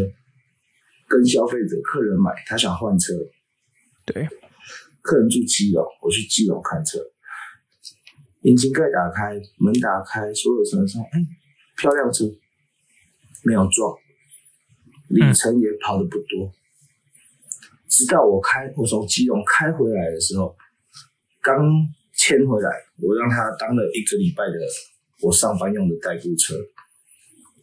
[1.06, 3.14] 跟消费者客人买，他想换车，
[4.06, 4.26] 对，
[5.02, 6.98] 客人住基隆，我去基隆看车，
[8.44, 11.20] 引擎盖打开，门打开，所有车上，哎，
[11.76, 12.24] 漂亮车，
[13.44, 13.94] 没有撞，
[15.10, 16.48] 里程也跑的不多。
[16.48, 16.54] 嗯、
[17.90, 20.56] 直到我开，我从基隆开回来的时候，
[21.42, 21.60] 刚。
[22.18, 24.58] 牵回来，我让他当了一个礼拜的
[25.22, 26.56] 我上班用的代步车。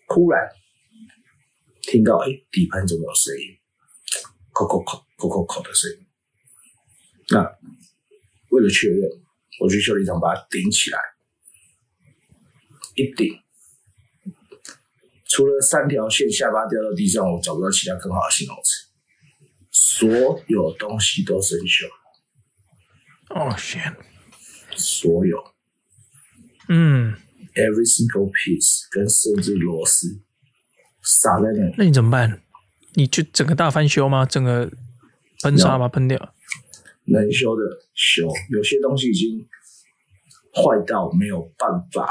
[0.06, 0.48] 忽然
[1.82, 3.58] 听到，哎，底盘怎么有声音？
[4.52, 6.06] 扣扣扣扣扣扣的声音。
[7.30, 7.42] 那
[8.50, 9.10] 为了确认，
[9.60, 10.98] 我去修理厂把它顶起来。
[12.94, 13.34] 一顶，
[15.26, 18.88] 除了三条线下巴掉到地上，我找不到其他更好的形容词。
[19.72, 21.88] 所有东西都生锈。
[23.30, 24.13] 哦天。
[24.76, 25.36] 所有，
[26.68, 27.14] 嗯
[27.54, 30.20] ，every single piece，跟甚至螺丝
[31.02, 32.42] 洒在那里，那你怎么办？
[32.94, 34.24] 你就整个大翻修吗？
[34.24, 34.70] 整个
[35.42, 35.88] 喷砂吗？
[35.88, 36.34] 喷掉？
[37.06, 37.62] 能修的
[37.94, 39.46] 修，有些东西已经
[40.54, 42.08] 坏到没有办法，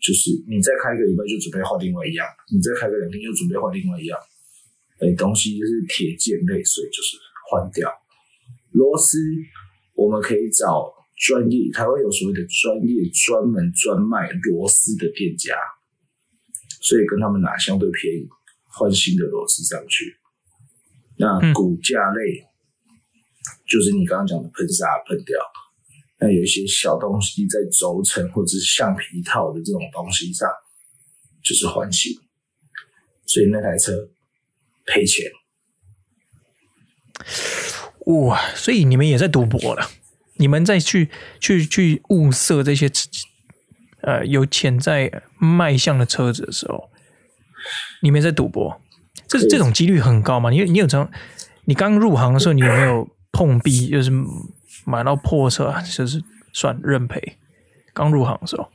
[0.00, 4.18] 就是你再开一个礼拜就准备换另外一样，你再开个两天又准备换另外一样，
[5.00, 7.16] 哎，东西就是铁件类，所以，就是
[7.50, 7.90] 换掉。
[8.72, 9.18] 螺丝
[9.94, 10.93] 我们可以找。
[11.16, 15.54] 专业，台湾有所谓的专业、专门专卖螺丝的店家，
[16.80, 18.28] 所以跟他们拿相对便宜，
[18.64, 20.16] 换新的螺丝上去。
[21.16, 22.50] 那骨架类，嗯、
[23.68, 25.38] 就是你刚刚讲的喷砂喷掉。
[26.18, 30.48] 那有一些小东西在轴承或者是橡皮套的这种东西上，
[31.42, 32.12] 就是换新。
[33.26, 34.08] 所以那台车
[34.86, 35.30] 赔钱。
[38.06, 39.88] 哇，所以你们也在赌博了。
[40.44, 41.08] 你们再去
[41.40, 42.86] 去去物色这些
[44.02, 46.90] 呃有潜在卖相的车子的时候，
[48.02, 48.78] 你们在赌博，
[49.26, 50.50] 这这种几率很高吗？
[50.50, 51.10] 你你有这
[51.64, 53.88] 你刚入行的时候，你有没有碰壁？
[53.88, 54.10] 就是
[54.84, 57.38] 买到破车，就是算认赔？
[57.94, 58.68] 刚入行的时候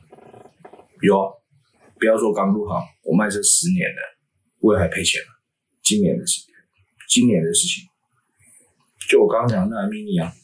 [1.02, 1.30] 有，啊
[2.00, 4.02] 不要说刚入行，我卖车十年了，
[4.58, 5.28] 我也还赔钱了。
[5.84, 6.40] 今年的事，
[7.08, 7.84] 今年的事情，
[9.08, 10.34] 就我刚刚讲的那台 Mini 啊。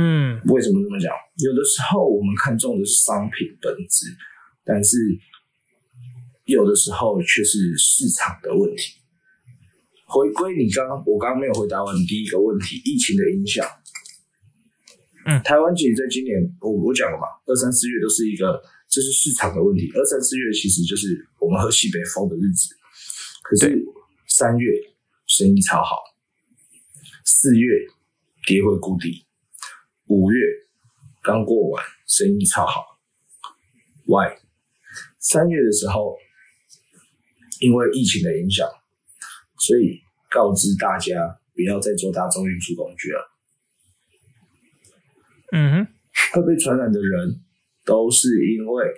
[0.00, 1.10] 嗯，为什么这么讲？
[1.42, 4.06] 有的时候我们看重的是商品本质，
[4.64, 4.96] 但是
[6.44, 8.94] 有的时候却是市场的问题。
[10.06, 13.66] 回归你刚刚，我刚刚没有回答完第一个问题，疫情的影响。
[15.26, 19.90] 嗯，台湾其实在今年，我我讲了嘛，二三四月都是一个，这是市场的问题。
[19.96, 22.72] 二三四月其实就是我们喝西北风的日子，
[23.42, 23.84] 可是
[24.28, 24.72] 三月
[25.26, 25.96] 生意超好，
[27.24, 27.84] 四月
[28.46, 29.26] 跌回谷底。
[30.08, 30.38] 五月
[31.22, 32.98] 刚过完，生意超好。
[34.06, 34.38] Why？
[35.18, 36.16] 三月的时候，
[37.60, 38.66] 因为疫情的影响，
[39.58, 43.34] 所以告知大家不要再做大众运输工具了。
[45.52, 45.92] 嗯哼，
[46.32, 47.42] 会被传染的人
[47.84, 48.94] 都是因为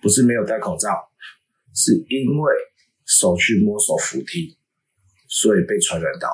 [0.00, 0.88] 不是没有戴口罩，
[1.74, 2.54] 是因为
[3.04, 4.56] 手去摸手扶梯，
[5.28, 6.28] 所以被传染到。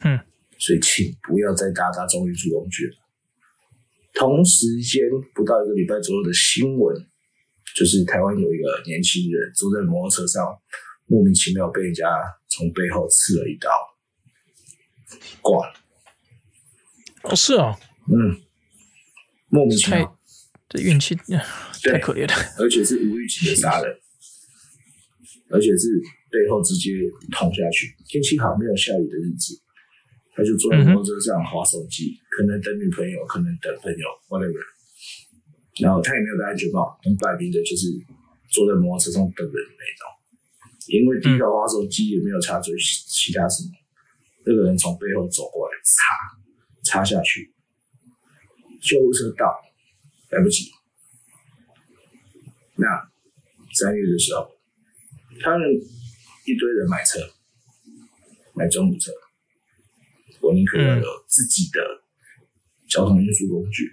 [0.00, 0.20] 嗯，
[0.58, 2.96] 所以请不要再搭大众运输工具了。
[4.14, 5.02] 同时间
[5.34, 6.96] 不到一个礼拜左右的新闻，
[7.76, 10.42] 就是台湾有一个年轻人坐在摩托车上，
[11.04, 12.04] 莫名其妙被人家
[12.48, 13.68] 从背后刺了一刀，
[15.42, 15.74] 挂了。
[17.24, 17.76] 哦，是哦，
[18.08, 18.40] 嗯，
[19.48, 20.18] 莫名其妙，
[20.68, 21.14] 这运气
[21.84, 23.94] 太可怜了，而且是无预警的杀人，
[25.50, 26.90] 而且是背后直接
[27.32, 27.94] 捅下去。
[28.06, 29.60] 天气好，没有下雨的日子。
[30.36, 34.60] 他就坐在摩托车上划手机，嗯，可能等女朋友，可能等朋友，whatever。
[35.80, 37.88] 然后他也没有戴安全帽，很摆明的就是
[38.50, 40.04] 坐在摩托车上等人那种。
[40.88, 43.72] 因为低头划手机也没有插嘴其他什么，
[44.44, 47.52] 那个人从背后走过来，插插下去，
[48.80, 49.46] 救护车到，
[50.30, 50.70] 来不及。
[52.76, 52.86] 那
[53.72, 54.48] 三月的时候，
[55.40, 55.66] 他们
[56.44, 57.20] 一堆人买车，
[58.54, 59.10] 买中古车。
[60.46, 61.80] 我宁可要有自己的
[62.88, 63.90] 交通运输工具，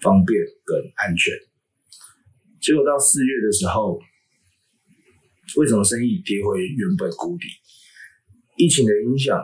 [0.00, 1.34] 方便跟安全。
[2.62, 4.00] 结果到四月的时候，
[5.56, 7.44] 为什么生意跌回原本谷底？
[8.56, 9.38] 疫情的影响，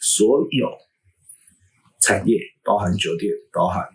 [0.00, 0.72] 所有
[2.00, 3.86] 产业，包含酒店、包含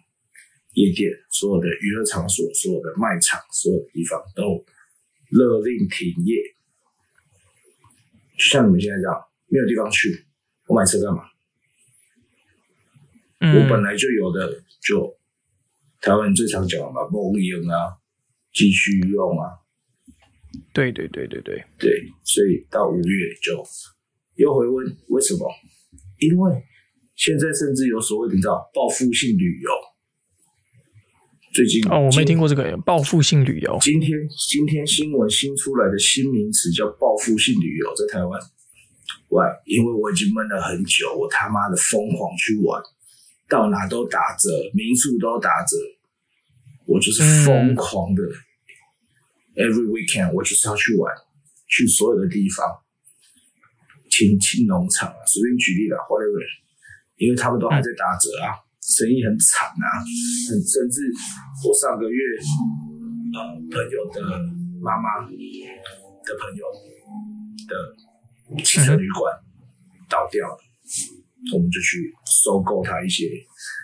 [0.73, 4.63] 夜店，所有的娱乐场所、所有的卖场、所有的地方都
[5.31, 6.35] 勒令停业。
[8.37, 10.27] 就像你们现在这样，没有地方去，
[10.67, 11.30] 我买车干嘛？
[13.41, 15.17] 嗯、我本来就有的，就
[15.99, 17.97] 台湾人最常讲的嘛，供应啊，
[18.53, 19.49] 继续用啊。
[20.73, 21.89] 对对对对对对，
[22.23, 23.63] 所以到五月就
[24.35, 25.49] 又回温，为什么？
[26.19, 26.63] 因为
[27.15, 29.69] 现在甚至有所谓你知道报复性旅游。
[31.53, 33.77] 最近哦，我没听过这个报复性旅游。
[33.81, 34.17] 今天
[34.49, 38.39] 今天新闻新出来的新名词叫报复性旅游，在台湾。
[39.29, 42.81] 喂，因为我已经闷了很久，我他妈的疯狂去玩。
[43.51, 45.75] 到哪都打折，民宿都打折，
[46.87, 48.23] 我就是疯狂的。
[49.59, 51.11] 嗯、Every weekend，我就是要去玩，
[51.67, 52.63] 去所有的地方，
[54.09, 56.39] 亲亲农场啊，随便举例了，whatever，
[57.17, 59.99] 因为他们都还在打折啊，生意很惨啊，
[60.47, 61.11] 很甚至
[61.67, 62.19] 我上个月
[63.35, 64.23] 呃朋友的
[64.79, 65.35] 妈妈的
[66.39, 66.63] 朋友
[67.67, 69.35] 的汽车旅馆
[70.07, 70.57] 倒掉了。
[71.53, 73.25] 我们就去收购他一些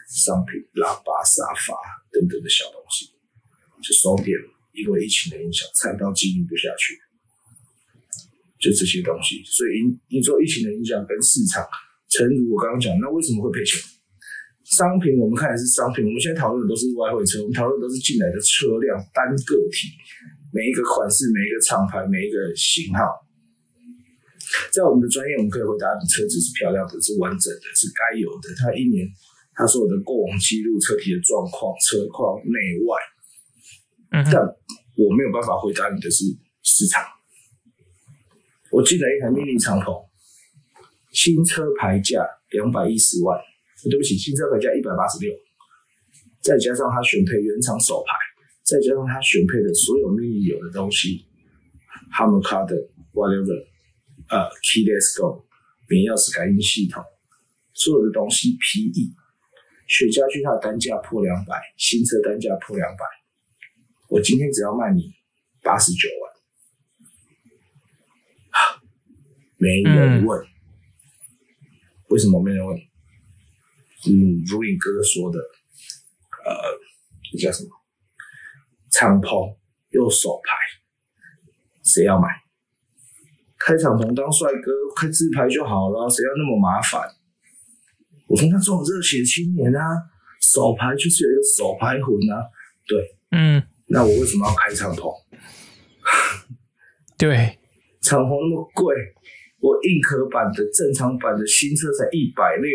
[0.09, 1.73] 商品，喇叭、沙发
[2.11, 3.09] 等等的小东西，
[3.81, 4.37] 就收店。
[4.77, 6.93] 因为疫情的影响，菜刀经营不下去，
[8.61, 9.41] 就这些东西。
[9.41, 11.65] 所以，你说疫情的影响跟市场，
[12.13, 13.81] 诚如我刚刚讲，那为什么会赔钱？
[14.69, 19.89] 商品我们看的是商品，我们现在讨论的都是外汇车，我们讨论都是进来的车辆单个体，
[20.53, 23.01] 每一个款式、每一个厂牌、每一个型号。
[24.71, 28.49] 在我们的专业，我们可以回答：你车子是漂亮的，是完整的，是该有的。
[28.55, 29.07] 它一年，
[29.53, 32.57] 它所有的过往记录、车体的状况、车况内
[32.87, 32.95] 外，
[34.11, 34.39] 嗯，但
[34.95, 36.23] 我没有办法回答你的是
[36.63, 37.03] 市场。
[38.71, 40.05] 我进了一台 Mini 敞篷，
[41.11, 43.37] 新车牌价两百一十万，
[43.89, 45.33] 对不起，新车牌价一百八十六，
[46.41, 48.13] 再加上它选配原厂手牌，
[48.63, 51.25] 再加上它选配的所有 Mini 有的东西
[52.15, 53.76] ，Harman Kardon whatever。
[54.29, 55.47] 呃、，keyless go
[55.87, 57.03] 免钥匙感应系统，
[57.73, 59.15] 所有的东西 PE，
[59.87, 63.05] 雪家駒它的单价破两百，新车单价破两百，
[64.09, 65.13] 我今天只要卖你
[65.63, 66.33] 八十九万，
[69.57, 70.45] 没人问，
[72.09, 72.77] 为什么没人问？
[74.07, 75.39] 嗯，如影哥哥说的，
[76.45, 76.51] 呃，
[77.31, 77.69] 这叫什么？
[78.91, 79.57] 敞篷
[79.89, 80.55] 右手牌，
[81.83, 82.27] 谁要买？
[83.59, 87.01] 开敞篷当帅哥，开自拍就好了，谁要那么麻烦？
[88.27, 89.81] 我说那这种热血青年啊，
[90.41, 92.45] 手牌就是有一个手牌魂啊。
[92.87, 95.11] 对，嗯，那我为什么要开敞篷？
[97.17, 97.57] 对，
[98.01, 98.95] 敞篷那么贵，
[99.59, 102.69] 我硬壳版的正常版的新车才一百六，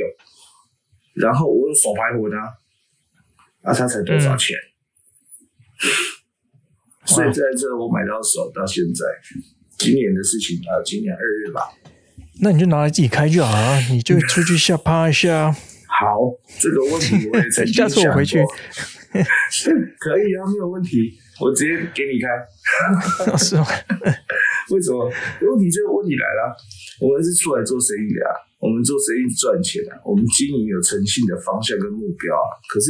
[1.15, 2.59] 然后我用手牌魂啊，
[3.63, 4.57] 那、啊、它才多少钱？
[5.79, 5.87] 嗯、
[7.07, 9.05] 所以在这我买到手到现在。
[9.83, 11.61] 今年的事情啊，今年二月吧。
[12.41, 15.51] 那你就拿来自己开就好了，你就出去下趴一下。
[15.51, 16.07] 好，
[16.59, 17.95] 这个问题我也曾经想过。
[17.95, 18.39] 下次我回去。
[19.99, 23.37] 可以啊，没有问题，我直接给你开。
[23.37, 23.67] 是吗？
[24.71, 25.05] 为什么？
[25.05, 26.57] 问题这个问题来了，
[27.01, 32.57] 我们是出来做生意的啊，我们做生意赚钱啊，我们经营有诚信的方向跟目标啊。
[32.73, 32.89] 可是，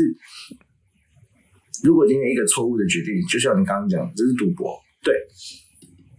[1.82, 4.78] 如果今天一个错误的决定，就像你刚刚讲，这是赌博。
[5.02, 5.12] 对，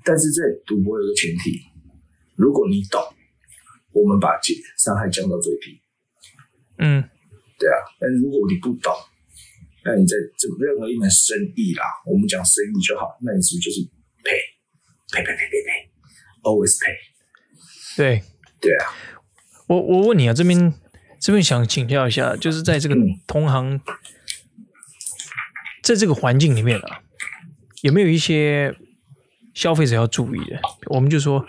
[0.04, 1.62] 但是在赌博有个前提，
[2.36, 3.02] 如果你懂，
[3.92, 5.82] 我们把减伤害降到最低。
[6.78, 7.04] 嗯，
[7.58, 7.78] 对啊。
[8.00, 8.94] 但如果你不懂，
[9.86, 13.82] 那你在这任何一门生意啦，我们讲生意就好，那你是不是就是
[14.24, 14.36] 赔
[15.12, 15.92] 赔赔赔赔赔
[16.44, 16.96] ，always pay？
[17.96, 18.24] 对
[18.60, 18.92] 对啊。
[19.68, 20.74] 我我问你啊，这边
[21.20, 22.96] 这边想请教一下，就是在这个
[23.26, 23.82] 同行，嗯、
[25.82, 27.02] 在这个环境里面啊。
[27.82, 28.74] 有没有一些
[29.54, 30.60] 消费者要注意的？
[30.88, 31.46] 我们就说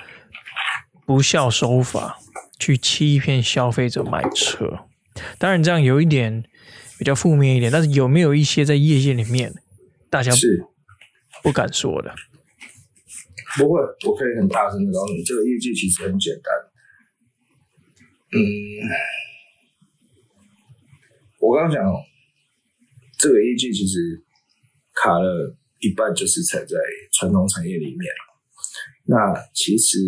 [1.06, 2.18] 不孝手法
[2.58, 4.86] 去欺骗消费者买车。
[5.38, 6.44] 当然，这样有一点
[6.98, 9.54] 比较负面一点，但是有没有一些在业界里面
[10.10, 10.66] 大家是
[11.42, 12.14] 不敢说的？
[13.56, 16.52] 不会，我可以很大声的告诉你，这个业界其实很简单。
[18.32, 18.40] 嗯，
[21.38, 21.84] 我刚刚讲
[23.18, 24.22] 这个业界其实
[24.92, 25.56] 卡了。
[25.84, 26.76] 一半就是踩在
[27.12, 28.34] 传统产业里面了。
[29.06, 29.98] 那其实，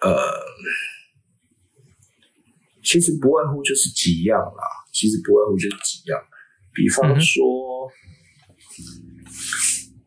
[0.00, 0.10] 呃，
[2.82, 4.64] 其实不外乎就是几样啦。
[4.92, 6.20] 其实不外乎就是几样，
[6.74, 7.88] 比方说，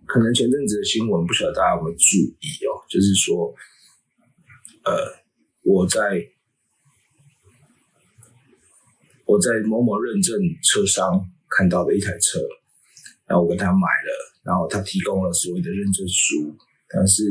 [0.06, 2.84] 可能前阵子的新闻，不晓得大家有没有注意哦？
[2.90, 3.56] 就是说，
[4.84, 5.24] 呃，
[5.62, 6.28] 我在
[9.26, 11.32] 我在某某认证车商。
[11.56, 12.38] 看到的一台车，
[13.26, 14.12] 然后我跟他买了，
[14.44, 16.54] 然后他提供了所谓的认证书，
[16.90, 17.24] 但是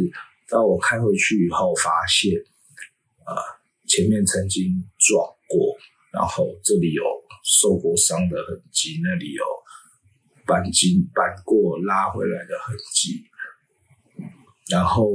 [0.49, 2.33] 当我开回去以后，发现
[3.25, 3.37] 啊、
[3.87, 5.77] 前面曾经撞过，
[6.11, 7.03] 然后这里有
[7.45, 9.45] 受过伤的痕迹，那里有
[10.47, 13.27] 钣金钣过拉回来的痕迹，
[14.70, 15.07] 然后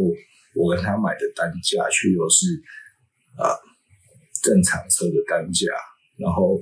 [0.54, 2.46] 我跟他买的单价却又是
[3.38, 3.58] 啊、
[4.44, 5.66] 正常车的单价，
[6.18, 6.62] 然后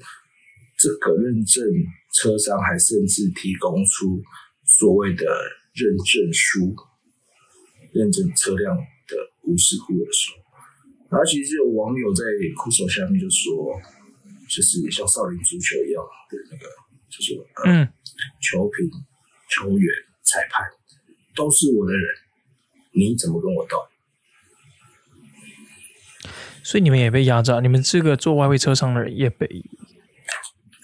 [0.79, 1.65] 这个认证。
[2.13, 4.21] 车商还甚至提供出
[4.65, 5.25] 所谓的
[5.73, 6.75] 认证书，
[7.93, 10.43] 认证车辆的无事故的时候，
[11.09, 12.23] 然后其实有网友在
[12.57, 13.79] 酷手下面就说，
[14.49, 16.65] 就是像少林足球一样的那个，
[17.09, 17.33] 就是
[17.65, 17.87] 嗯，
[18.41, 18.89] 球评、
[19.49, 19.93] 球员、
[20.23, 20.65] 裁判
[21.35, 22.03] 都是我的人，
[22.93, 23.77] 你怎么跟我斗？
[26.63, 29.47] 所以你们也被压榨，你们这个做外汇车商的人也被。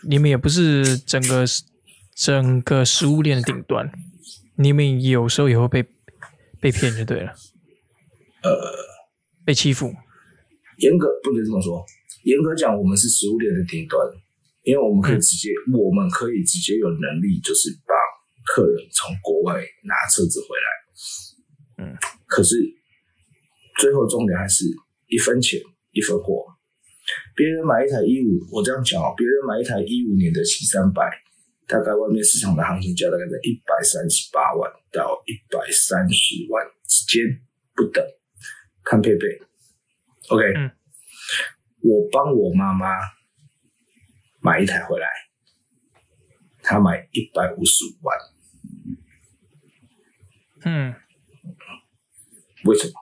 [0.08, 1.46] 你们也不是整个
[2.16, 3.92] 整个食物链的顶端，
[4.58, 5.84] 你们有时候也会被
[6.60, 7.34] 被骗就对了，
[8.44, 8.52] 呃，
[9.46, 9.94] 被欺负。
[10.78, 11.86] 严格不能这么说，
[12.24, 14.00] 严格讲，我们是食物链的顶端，
[14.64, 17.94] 因为我们可以直接，嗯、我们可以直接有能力，就是把
[18.46, 21.86] 客人从国外拿车子回来。
[21.86, 21.98] 嗯，
[22.28, 22.56] 可是
[23.80, 24.66] 最后重点还是
[25.08, 25.60] 一分钱
[25.92, 26.46] 一分货。
[27.36, 31.04] 别人买一台一五，我这样讲哦，别人买一台一五年的 C 三百，
[31.68, 37.42] 大概外面市场的行情价大概在一百三十八万到一百三十万之间
[37.76, 38.04] 不等，
[38.84, 39.28] 看配备。
[40.30, 40.72] OK，嗯，
[41.82, 42.88] 我帮我妈妈
[44.40, 45.08] 买一台回来，
[46.62, 48.18] 她买一百五十五万，
[50.64, 50.96] 嗯，
[52.64, 52.94] 为什么？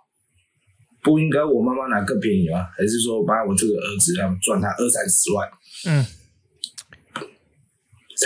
[1.01, 2.63] 不应该我妈妈拿更便宜吗？
[2.77, 5.49] 还是说把我这个儿子让赚他二三十万？
[5.87, 6.05] 嗯，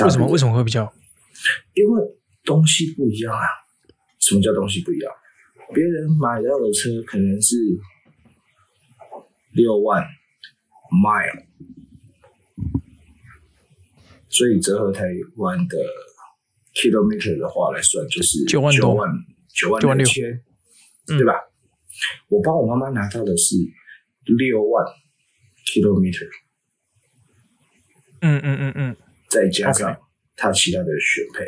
[0.03, 0.91] 为什么为什么会比较？
[1.73, 2.01] 因为
[2.43, 3.45] 东西不一样啊。
[4.19, 5.13] 什么叫东西不一样？
[5.73, 7.55] 别人买到的车可能是
[9.51, 10.03] 六万
[10.91, 11.45] mile，
[14.27, 15.05] 所以折合台
[15.37, 15.77] 湾的
[16.73, 19.09] kilometer 的话来算，就是九万九万
[19.53, 20.43] 九万六千，
[21.05, 21.33] 对吧？
[22.29, 23.55] 我帮我妈妈拿到的是
[24.25, 24.85] 六万
[25.65, 26.27] kilometer，
[28.21, 28.97] 嗯嗯嗯嗯，
[29.29, 29.95] 再加上
[30.35, 31.45] 它其他的选配，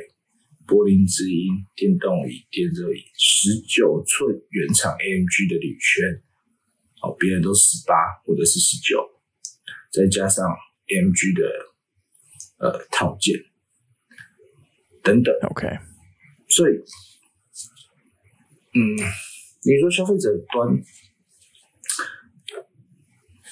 [0.66, 6.22] 柏林之音、电动椅、电热椅，十九寸原厂 AMG 的铝圈，
[7.02, 7.94] 好，别人都十八
[8.24, 9.04] 或者是十九，
[9.92, 10.46] 再加上
[10.88, 11.44] AMG 的
[12.60, 13.36] 呃套件
[15.04, 15.68] 等等，OK，
[16.50, 16.74] 所以，
[18.74, 18.98] 嗯。
[19.68, 20.66] 你说消费者端，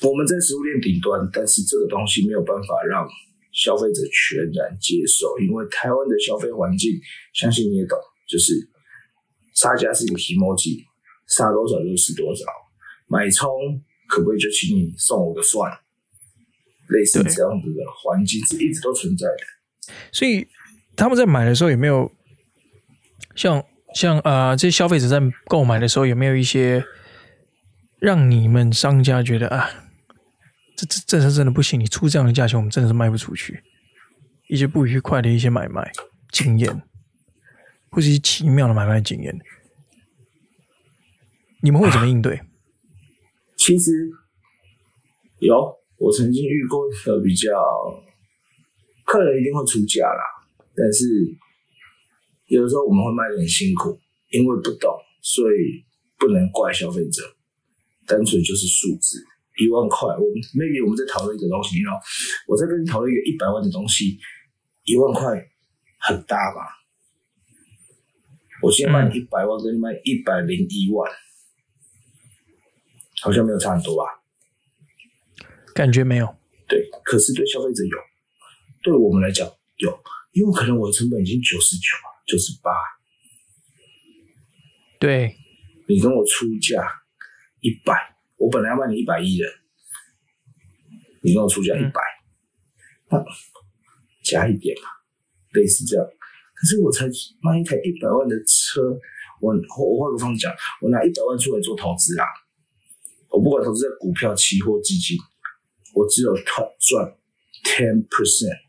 [0.01, 3.05] 我们在食物链顶端，但是这个东西没有办法让
[3.51, 6.89] 消费者全然接受，因为台湾的消费环境，
[7.34, 7.99] 相信你也懂，
[8.30, 8.53] 就是
[9.55, 10.86] 杀价是一个提摩机，
[11.28, 12.45] 杀多少就是多少。
[13.07, 13.51] 买葱
[14.07, 15.70] 可不可以就请你送我个蒜？
[16.88, 19.93] 类似这样子的环境是一直都存在的。
[20.13, 20.47] 所以
[20.95, 22.09] 他们在买的时候有没有
[23.36, 23.61] 像？
[23.96, 26.86] 像呃，这些消费者在购买的时候，有没有一些
[27.98, 29.70] 让你们商家觉得啊，
[30.76, 33.64] 这这这是真的不行，你出这样的价钱，我们真的是卖不出去，
[34.50, 35.91] 一些不愉快的一些买卖
[36.30, 36.84] 经验？
[37.89, 39.34] 或是奇妙的买卖经验，
[41.62, 42.41] 你们会怎么应对？
[43.56, 43.89] 其实
[45.39, 47.50] 有，我曾经遇过一个比较，
[49.06, 50.22] 客人一定会出价啦，
[50.76, 51.06] 但是
[52.48, 54.91] 有的时候我们会卖的很辛苦，因为不懂，
[55.22, 55.86] 所以
[56.18, 57.22] 不能怪消费者，
[58.06, 59.24] 单纯就是数字。
[59.58, 62.00] 一万块，我们 maybe 我们在讨论一个东西，然后
[62.46, 64.20] 我在跟你讨论一个一百万的东西，
[64.84, 65.32] 一万块
[66.00, 66.60] 很大吧？
[68.62, 71.10] 我现在卖你一百万，跟你卖一百零一万，
[73.22, 74.04] 好像没有差很多吧？
[75.74, 76.28] 感觉没有。
[76.68, 77.98] 对，可是对消费者有，
[78.84, 79.98] 对我们来讲有，
[80.34, 82.71] 因为可能我的成本已经九十九、九十八。
[84.99, 85.36] 对，
[85.88, 86.82] 你跟我出价
[87.61, 88.15] 一百。
[88.38, 89.45] 我本来要卖你一百亿的，
[91.21, 92.01] 你跟我出价一百，
[93.09, 93.23] 那
[94.23, 94.89] 加一点嘛，
[95.53, 96.05] 类似这样。
[96.53, 97.05] 可是我才
[97.41, 98.82] 卖一台一百万的车，
[99.39, 102.26] 我我换个方式讲，我拿一百万出来做投资啊，
[103.30, 105.17] 我不管投资在股票、期货、基金，
[105.93, 107.17] 我只有赚赚
[107.63, 108.64] ten percent。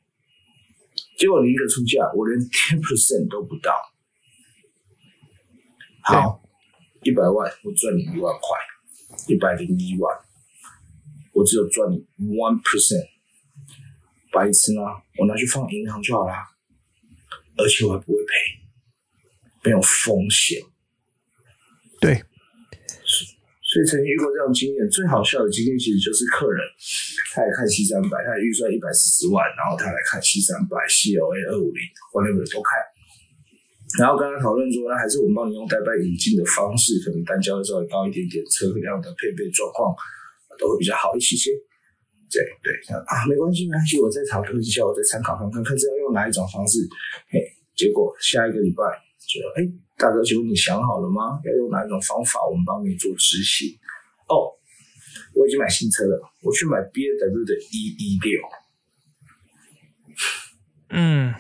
[1.19, 3.73] 结果你一个出价，我连 ten percent 都不到。
[6.03, 6.43] 好，
[7.03, 8.49] 一百万，我赚你一万块。
[9.29, 10.15] 一百零一万，
[11.33, 11.97] 我只有赚你
[12.35, 13.09] one percent，
[14.31, 15.01] 白痴吗？
[15.17, 16.47] 我拿去放银行就好啦，
[17.57, 18.33] 而且我还不会赔，
[19.65, 20.61] 没有风险。
[22.01, 22.23] 对，
[23.77, 26.65] 所以曾经遇过这种经验，最好笑的经验其实就是客人，
[27.37, 31.85] 他来看 C 三百，他预算一百四十万，然后他来看 C 三百、CLA 二五零，
[32.17, 32.81] 完全都看。
[34.01, 39.93] 然后跟他讨论说，那还是我们帮你用代办引进的方式，可能单价会稍微高一点点，车辆的配备状况
[40.57, 41.53] 都会比较好一些些。
[42.33, 46.81] 对对啊，没关系没关系，我再讨论一下，我再参考看看，看是要用哪一种方式。
[47.29, 47.45] 嘿，
[47.77, 48.89] 结果下一个礼拜
[49.37, 51.41] 就，哎，大哥，请问你想好了吗？
[51.45, 53.77] 要用哪一种方法，我们帮你做执行。
[54.29, 54.57] 哦，
[55.35, 58.41] 我已经买新车了，我去买 BMW 的 E 一六。
[60.91, 61.35] 嗯。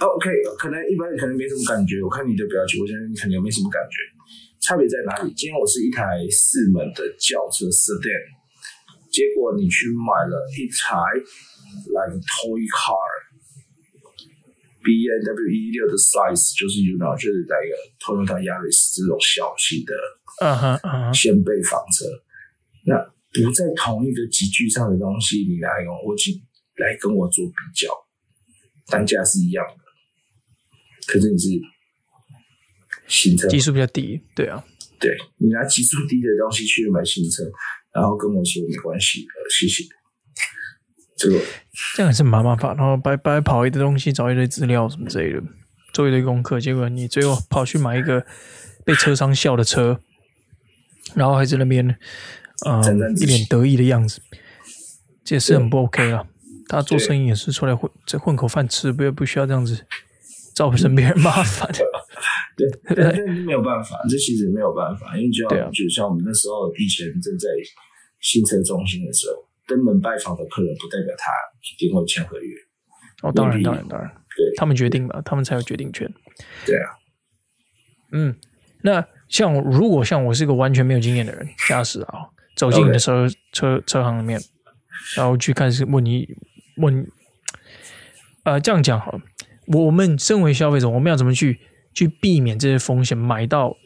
[0.00, 2.02] OK，可能一般人可能没什么感觉。
[2.02, 4.02] 我看你的表情，我相信你肯定没什么感觉。
[4.58, 5.32] 差别在哪里？
[5.34, 8.26] 今天我是一台四门的轿车 Sedan，
[9.14, 10.98] 结果你去买了一台
[11.86, 12.66] like toy
[14.82, 17.70] car，BMW 一六的 size 就是 you know 就是那个
[18.02, 19.94] Toyota Yaris 这种小型的，
[20.42, 22.04] 嗯哼嗯哼，掀背房车。
[22.84, 22.98] 那
[23.32, 26.34] 不在同一个级距上的东西，你来用我请
[26.76, 27.88] 来跟我做比较，
[28.88, 29.82] 单价是一样的。
[31.06, 31.48] 可是你是
[33.06, 34.64] 新车，基数比较低，对啊，
[34.98, 37.44] 对，你拿基数低的东西去买新车，
[37.94, 39.84] 然后跟我说没关系，呃，谢谢。
[41.94, 45.42] 这样也是蛮麻烦，然后白白跑一堆东西，找一堆资料什么之类的，
[45.92, 48.24] 做一堆功课，结果你最后跑去买一个
[48.84, 50.00] 被车商笑的车，
[51.14, 51.86] 然后还在那边，
[52.66, 54.20] 嗯、呃，一脸得意的样子，
[55.24, 56.26] 这也是很不 OK 了。
[56.68, 59.84] 他做生意也是出来混，这混口饭吃，不要不需要这样子。
[60.54, 61.66] 造成别人麻烦，
[62.58, 67.48] 对，但是没有办法，这其实没有办法，因为就像就像我们那时候以前正在
[68.20, 71.30] 新车中心的时候，登门拜访的客人不代表他
[71.62, 72.54] 一定会签合约。
[73.22, 76.12] 哦，当然，当然，当然，对，他们决定吧，他们才有决定权。
[76.66, 76.90] 对啊，
[78.12, 78.36] 嗯，
[78.82, 84.40] 那像如果像我是一个完全没有经验的人驾驶啊，走进你的车车车行里面，
[85.16, 86.26] 然后去开始问你
[86.78, 87.06] 问，
[88.44, 89.20] 呃，这样讲好了。
[89.68, 91.60] 我们身为消费者，我们要怎么去
[91.94, 93.16] 去避免这些风险？
[93.16, 93.76] 买到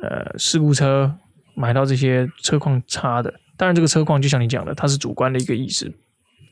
[0.00, 1.18] 呃事故车，
[1.56, 3.34] 买到这些车况差的。
[3.62, 5.94] 当然，这个车况就像你讲的，它是主观的一个意思，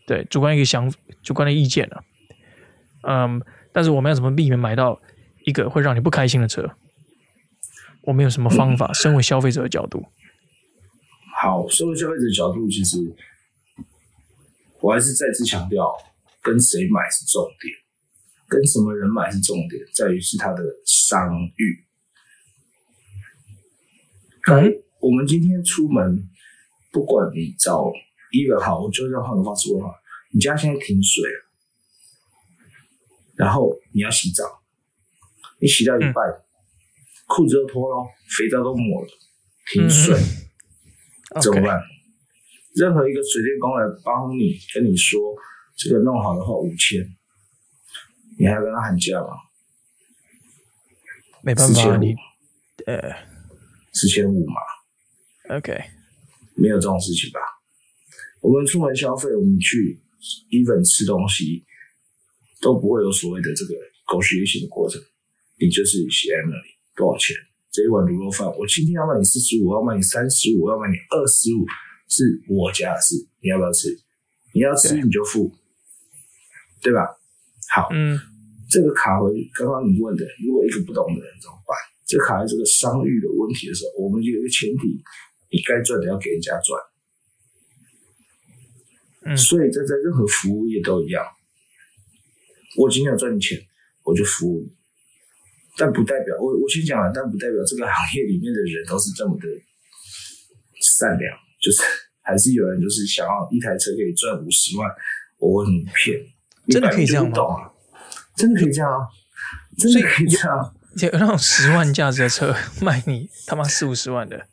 [0.07, 0.89] 对，主观一个想
[1.25, 2.05] 主观的意见啊。
[3.03, 3.43] 嗯，
[3.73, 5.03] 但是我们要怎么避免买到
[5.45, 6.71] 一个会让你不开心的车？
[8.03, 8.93] 我们有什么方法？
[8.95, 10.07] 身为消费者的角度，
[11.43, 12.99] 好，身为消费者的角度，其实
[14.81, 15.93] 我还是再次强调，
[16.41, 17.75] 跟谁买是重点。
[18.47, 21.85] 跟什么人买是重点，在于是他的商誉。
[24.49, 26.30] 嗯，我们今天出门，
[26.91, 27.91] 不管你找
[28.33, 29.93] 医院好，我就这样换个方式问好：
[30.33, 31.51] 你家现在停水了，
[33.37, 34.45] 然后你要洗澡，
[35.61, 36.15] 你洗到一半，
[37.27, 39.09] 裤、嗯、子都脱了，肥皂都抹了，
[39.73, 40.15] 停水，
[41.35, 41.81] 嗯、 怎么办.
[42.75, 45.21] 任何一个水电工来帮你，跟你说
[45.77, 47.17] 这个弄好的话五千。
[48.39, 49.29] 你还要跟他喊价吗？
[51.43, 52.15] 没办法，你
[52.87, 53.15] 呃，
[53.93, 54.55] 四千五嘛。
[55.57, 55.79] OK，
[56.61, 57.41] 没有这种事情吧？
[58.43, 59.99] 我们出门消费，我们去
[60.51, 61.65] even 吃东西，
[62.61, 63.75] 都不会有所谓的这个
[64.07, 65.01] 狗血型的过程。
[65.59, 67.37] 你就是写在那里多少钱？
[67.73, 71.65] 这一碗卤肉饭，我今天要卖你四十五，我要卖你三十五，我要卖你二十五，
[72.09, 73.89] 是我家的事，你要不要吃？
[74.53, 75.47] 你要吃你就付，
[76.83, 77.07] 对，对吧？
[77.71, 78.19] 好，嗯，
[78.69, 81.77] 这个卡回刚刚你问的，如果一个不懂的人怎么办？
[82.05, 84.99] 这卡在这个商誉的问题的时候，我们有一个前提，
[85.51, 86.81] 你该赚的要给人家赚。
[89.27, 91.25] 嗯，所以这在任何服务业都一样。
[92.79, 93.61] 我今天要赚你钱，
[94.05, 94.73] 我就服务你，
[95.77, 99.47] 但不代表我我先讲了，但不代表这个行业里面的人都是这么的
[100.81, 101.83] 善良，就是
[102.23, 104.89] 还是有人就是想要一台车可以赚五十万，
[105.39, 106.19] 我会很骗，
[106.69, 107.73] 真的可以这样吗？
[108.37, 109.05] 真的可以这样啊，
[109.77, 110.75] 真的可以这样。
[111.03, 114.49] 有那种十万价值的车卖你他妈四五十万的，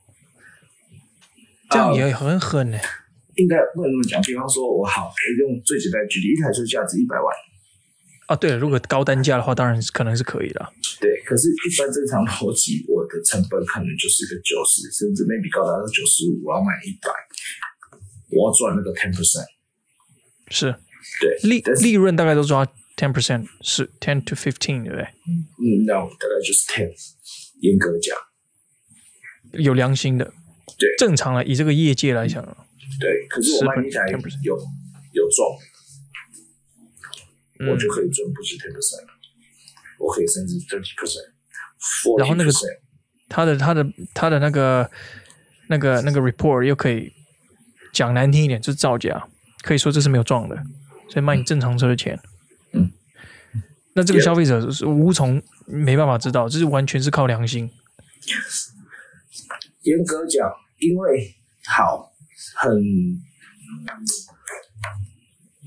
[1.69, 2.83] 这样也很狠呢、欸。
[3.35, 4.21] 应该不能这么讲。
[4.21, 7.25] 比方说，我好，我用最简单的举例，一台车价值一百万。
[8.27, 10.73] 啊，对了，如果高单价的话，当然是可能是可以的。
[10.99, 17.09] 对，可是，一般正常逻辑，我的成本可能就是个九十，甚至 maybe 高达到九十五，我要买一百，
[18.31, 19.45] 我要赚那个 ten percent。
[20.49, 20.75] 是，
[21.21, 22.67] 对，利利润大概都抓。
[22.97, 25.03] ten percent 是 ten to fifteen，对不对？
[25.03, 26.89] 嗯，no，大概就是 ten。
[27.59, 28.17] 严格讲，
[29.51, 30.33] 有良心的，
[30.77, 31.43] 对，正常了。
[31.43, 32.43] 以这个业界来讲，
[32.99, 33.27] 对。
[33.27, 34.07] 可是我卖一台
[34.43, 34.55] 有
[35.13, 35.57] 有中，
[37.67, 39.05] 我就可以赚不止 ten percent，
[39.99, 41.33] 我可以甚至 thirty percent。
[42.19, 42.51] 然后那个
[43.29, 44.89] 他的他的他的那个
[45.69, 47.11] 那个那个 report 又可以
[47.93, 49.27] 讲难听一点，就是造假，
[49.63, 50.55] 可以说这是没有撞的，
[51.09, 52.19] 所以卖你正常车的钱。
[52.73, 52.91] 嗯
[53.93, 57.67] 那这个消费者是无从没办法知道，这是完全是靠良心。
[59.81, 60.47] 严格讲，
[60.79, 61.33] 因为
[61.65, 62.11] 好
[62.55, 62.69] 很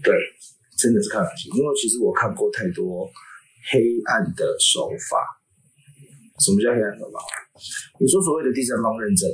[0.03, 0.15] 对，
[0.79, 1.53] 真的是靠良心。
[1.55, 3.11] 因为其实我看过太多
[3.71, 5.19] 黑暗的手法。
[6.41, 7.21] 什么叫黑暗手法？
[8.01, 9.29] 你说所谓的第三方认证，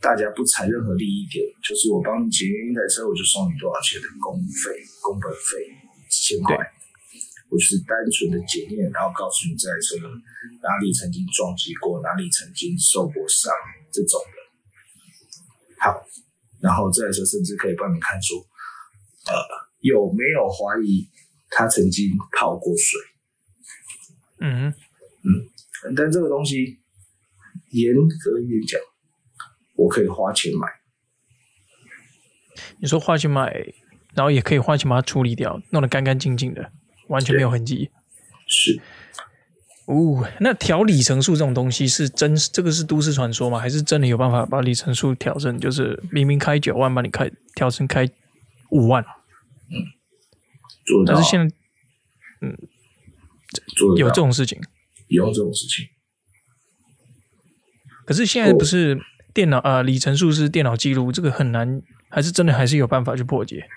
[0.00, 4.70] 大家不采任何利益点，就是我帮你检验一台车，我就收你多少钱的工费、
[5.02, 5.66] 工本费，
[6.06, 6.54] 几千块。
[7.50, 9.98] 我就是单纯的检验，然后告诉你这台车
[10.62, 13.50] 哪里曾经撞击过，哪里曾经受过伤
[13.90, 14.41] 这种的。
[15.82, 16.00] 好，
[16.62, 18.36] 然后这台车甚至可以帮你看出，
[19.26, 19.34] 呃，
[19.80, 21.08] 有没有怀疑
[21.50, 23.00] 他曾经泡过水。
[24.40, 24.68] 嗯
[25.24, 26.78] 嗯，但这个东西
[27.70, 28.80] 严格一点讲，
[29.76, 30.68] 我可以花钱买。
[32.78, 33.52] 你说花钱买，
[34.14, 36.72] 然后也可以花钱把它处理掉，弄得干干净净的。
[37.08, 37.90] 完全没有痕迹，
[38.46, 38.80] 是，
[39.86, 43.58] 哦，那调里程数这种东西是真，这个是都市传说吗？
[43.58, 48.08] 还是真的有办法把里程数调成，就是明明开九万，把你开调成开
[48.70, 49.02] 五万？
[49.02, 49.76] 嗯，
[51.04, 51.56] 但是现在，
[52.42, 52.56] 嗯，
[53.96, 54.60] 有这种事情，
[55.08, 55.86] 有这种事情。
[58.06, 58.98] 可是现在不是
[59.34, 63.68] 电脑啊、呃，里程数是电脑记录，这个很难，还是真的还是有办法去破解？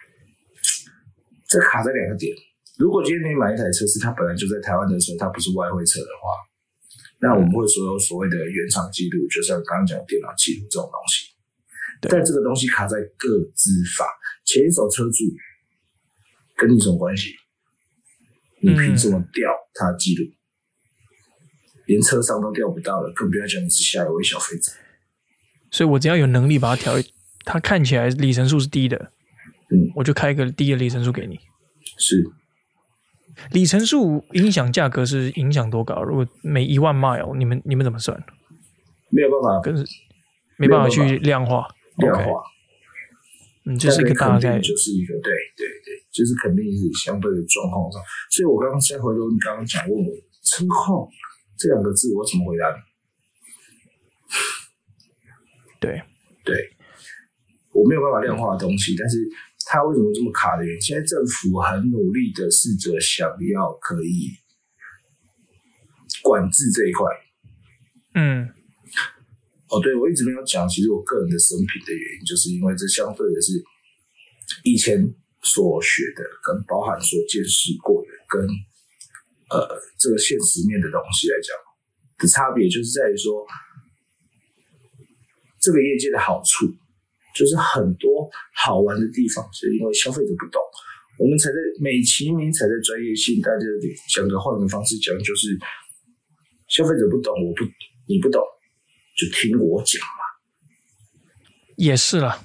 [1.47, 2.36] 这卡在两个点。
[2.78, 6.28] 如果今天你买一台车是它本来就在台湾的车，它不是外汇车的话，
[7.21, 11.32] 那我们会说有所谓的原厂记录，就像刚刚讲的电脑记录这种东西。
[12.01, 14.05] 但这个东西卡在各资法，
[14.43, 15.23] 前一手车主
[16.57, 17.32] 跟你什么关系？
[18.61, 20.26] 你凭什么调他的记录？
[21.86, 24.71] 连车商都调不到了，更不要讲你是下一位消费者。
[25.71, 26.93] 所以我只要有能力把它调，
[27.45, 28.97] 它看起来里程数是低的，
[29.69, 31.39] 嗯，我就开一个低的里程数给你。
[31.97, 32.23] 是。
[33.51, 36.01] 里程数影响价格是影响多高？
[36.03, 38.17] 如果每一万 mile，你们你们怎么算？
[39.09, 39.75] 没有办法，跟
[40.57, 41.67] 没办法去量化。
[41.97, 42.41] 量化，
[43.65, 48.01] 嗯，这、就是一个大概，就是一个对对对，就是肯定是相对的状况上。
[48.29, 50.11] 所以我刚刚先回头，你刚刚讲问我
[50.43, 51.07] 车况
[51.57, 52.77] 这两个字，我怎么回答你？
[55.79, 56.01] 对
[56.43, 56.55] 对，
[57.71, 59.17] 我没有办法量化的东西，但是。
[59.68, 60.82] 他为什么这么卡的原因？
[60.82, 64.30] 现在政府很努力的试着想要可以
[66.22, 67.09] 管制这一块。
[68.13, 68.47] 嗯，
[69.70, 73.63] 哦，对，我一直没有讲，其实我个人的生平的原因，就是因为这相对的是
[74.63, 75.01] 以前
[75.41, 78.47] 所学的，跟包含所见识过的，跟
[79.49, 81.49] 呃这个现实面的东西来讲
[82.20, 83.45] 的差别，就是在于说
[85.59, 86.72] 这个业界的好处。
[87.36, 90.61] 就是很多好玩的地方，是因为消费者不懂，
[91.19, 93.41] 我们才在美其名才在专业性。
[93.41, 93.59] 大家
[94.15, 95.57] 讲的换个方式讲，就是
[96.69, 97.65] 消费者不懂，我不
[98.07, 98.41] 你不懂，
[99.17, 100.23] 就听我讲嘛。
[101.75, 102.39] 也是啦，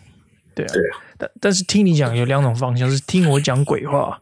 [0.56, 0.98] 对啊，对啊。
[1.16, 4.20] 但但是听你讲有两种方向，是听我讲鬼话，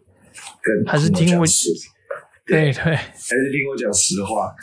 [0.62, 1.46] 跟还是听我
[2.44, 4.54] 对对，还是听我讲实话。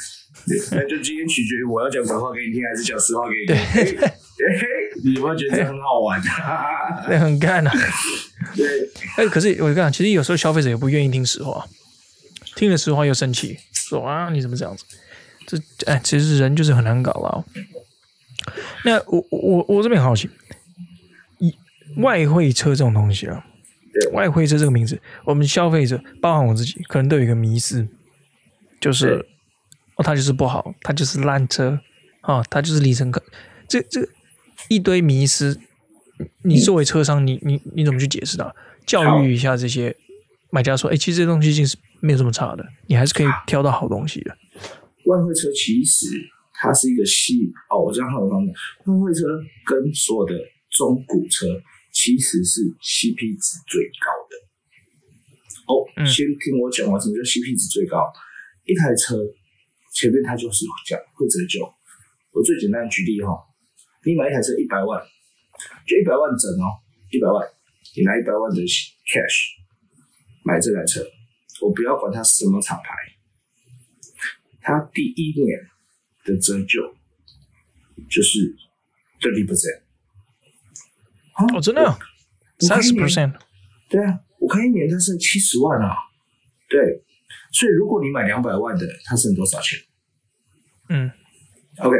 [0.72, 3.97] 那就今天取决于我要讲鬼话给你听，还是讲实话给你听。
[5.06, 6.20] 对，你会觉得很好玩？
[7.06, 7.72] 对，很干啊。
[8.58, 8.66] 对，
[9.18, 11.66] 哎，可是我跟你讲，其实有时候消费者也不愿意听实话，
[12.56, 14.84] 听了实话又生气，说啊你怎么这样子？
[15.45, 17.45] 这哎，其实人就是很难搞了。
[18.84, 20.30] 那我我我这边很好奇，
[21.39, 21.56] 一
[21.97, 23.45] 外汇车这种东西啊，
[23.93, 27.88] 对外汇车这个名字，我们消费者，包含我自己，可能都有一个迷思，
[28.80, 29.26] 就是。
[29.97, 31.80] 哦，它就是不好，它就是烂车，
[32.20, 33.24] 啊、哦，它就是里程可，
[33.66, 34.06] 这这
[34.68, 35.57] 一堆迷失，
[36.43, 38.53] 你作为车商，你你你怎么去解释它？
[38.86, 39.95] 教育一下这些
[40.51, 44.38] 买家说，哎，其实这东西其实没有这么差的，你还是可以挑到好东西的。
[45.05, 46.07] 外汇车其实
[46.53, 48.55] 它是一个系哦，我这样很方便。
[48.86, 49.26] 外汇车
[49.66, 50.39] 跟所有的
[50.72, 51.47] 中古车
[51.91, 54.36] 其实是 CP 值最高的。
[55.68, 58.11] 哦，嗯、先听我讲完什么叫 CP 值最高，
[58.66, 59.18] 一台车。
[59.95, 61.63] 前面它就是讲会折旧，
[62.34, 63.32] 我最简单的举例哈，
[64.06, 65.01] 你买一台车一百万，
[65.88, 66.80] 就一百万整哦，
[67.12, 67.45] 一百万，
[67.95, 69.58] 你拿一百万的 cash
[70.43, 71.03] 买这台车，
[71.62, 72.93] 我不要管它什么厂牌，
[74.62, 75.60] 它第一年
[76.24, 76.82] 的折旧
[78.10, 78.56] 就是
[79.22, 79.82] 30%。
[81.38, 81.97] 哦，真的？
[82.60, 83.34] 三十 percent？
[83.89, 85.95] 对啊，我看一年它剩七十万啊，
[86.70, 87.03] 对。
[87.51, 89.80] 所以，如果你买两百万的，它剩多少钱？
[90.89, 91.10] 嗯
[91.78, 91.95] ，OK，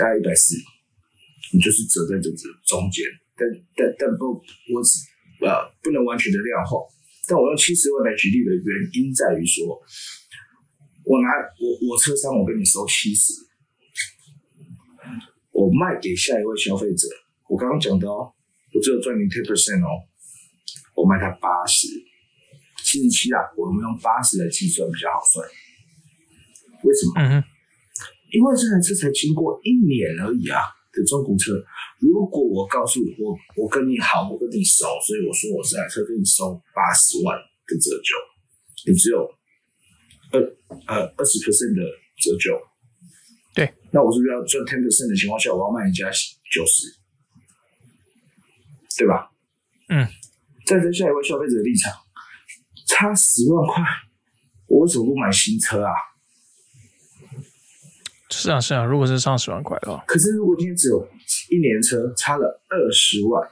[0.00, 0.56] 大概一百四，
[1.52, 3.04] 你就是折在这个中间。
[3.36, 3.44] 但
[3.76, 4.32] 但但不，
[4.72, 4.96] 我只
[5.44, 6.80] 呃不能完全的量化。
[7.28, 9.76] 但我用七十万来举例的原因在于说，
[11.04, 11.28] 我拿
[11.60, 13.34] 我我车商，我跟你收七十，
[15.52, 17.06] 我卖给下一位消费者，
[17.46, 18.32] 我刚刚讲的哦，
[18.72, 20.08] 我只有赚你 ten percent 哦，
[20.96, 21.86] 我卖他八十。
[22.82, 25.46] 七十七啊，我们用八十来计算比较好算。
[26.82, 27.44] 为什么？
[28.32, 30.62] 因为这台车才经过一年而已啊
[30.92, 31.52] 的中古车。
[31.98, 39.26] 如果我告诉我，我跟你好，我跟你熟，所以我说我这台车跟你收八十万的折旧，你只有
[40.32, 40.40] 二
[40.86, 41.82] 呃二十 percent 的
[42.16, 42.58] 折旧。
[43.54, 46.08] 对，那我是不是要赚 ten percent 的情况下，我要卖人家
[46.50, 46.86] 九十，
[48.96, 49.30] 对吧？
[49.88, 50.06] 嗯，
[50.66, 51.92] 站在下一位消费者的立场。
[52.86, 53.82] 差十万块，
[54.66, 55.92] 我为什么不买新车啊？
[58.30, 61.06] 是啊，是啊，如果是上十万块的话，可是如果今天只有
[61.50, 63.48] 一年车，差了二十万，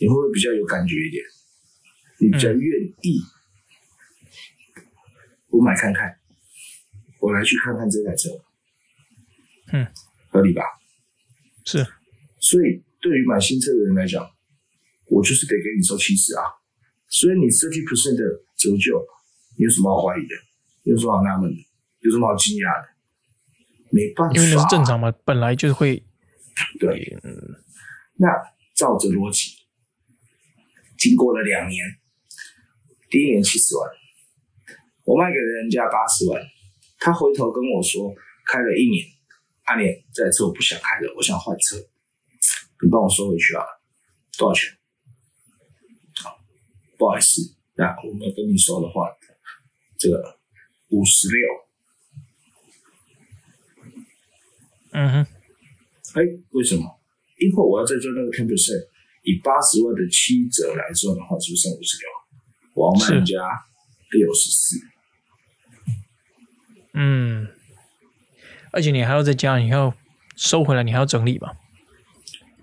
[0.00, 1.24] 你会不会比较有感觉一点？
[2.20, 2.62] 你比较愿
[3.02, 3.20] 意，
[5.48, 6.16] 我买看看，
[7.20, 8.30] 我来去看看这台车，
[9.72, 9.86] 嗯，
[10.30, 10.62] 合理吧？
[11.64, 11.84] 是，
[12.40, 14.24] 所以对于买新车的人来讲，
[15.06, 16.42] 我就是得给你收七十啊，
[17.08, 18.44] 所以你 city percent 的。
[18.56, 19.04] 折旧，
[19.58, 20.34] 你有什么好怀疑的？
[20.84, 21.56] 有什么好纳闷的？
[22.00, 22.88] 有什么好惊讶的？
[23.94, 26.02] 没办法，因为那是正常嘛，本来就会。
[26.80, 27.30] 对，嗯。
[28.16, 28.26] 那
[28.74, 29.66] 照着逻辑，
[30.98, 31.84] 经过了两年，
[33.08, 33.90] 第一年七十万，
[35.04, 36.42] 我卖给了人家八十万，
[36.98, 38.14] 他回头跟我说，
[38.46, 39.06] 开了一年，
[39.64, 41.76] 阿年这台车我不想开了，我想换车，
[42.82, 43.62] 你帮我收回去啊？
[44.38, 44.76] 多少钱？
[46.22, 46.38] 好，
[46.98, 47.40] 不好意思。
[47.76, 49.10] 那我们跟你说的话，
[49.98, 50.38] 这个
[50.90, 51.63] 五十六，
[54.94, 55.26] 嗯哼，
[56.14, 56.86] 哎，为什么？
[57.42, 58.78] 因为我要再赚那个 ten percent，
[59.26, 62.06] 以八十万的七折来算的话，是不是剩五十六？
[62.74, 63.42] 我要卖人家
[64.12, 64.78] 六十四。
[66.94, 67.48] 嗯，
[68.70, 69.92] 而且你还要再加，你要
[70.36, 71.50] 收回来，你还要整理吧？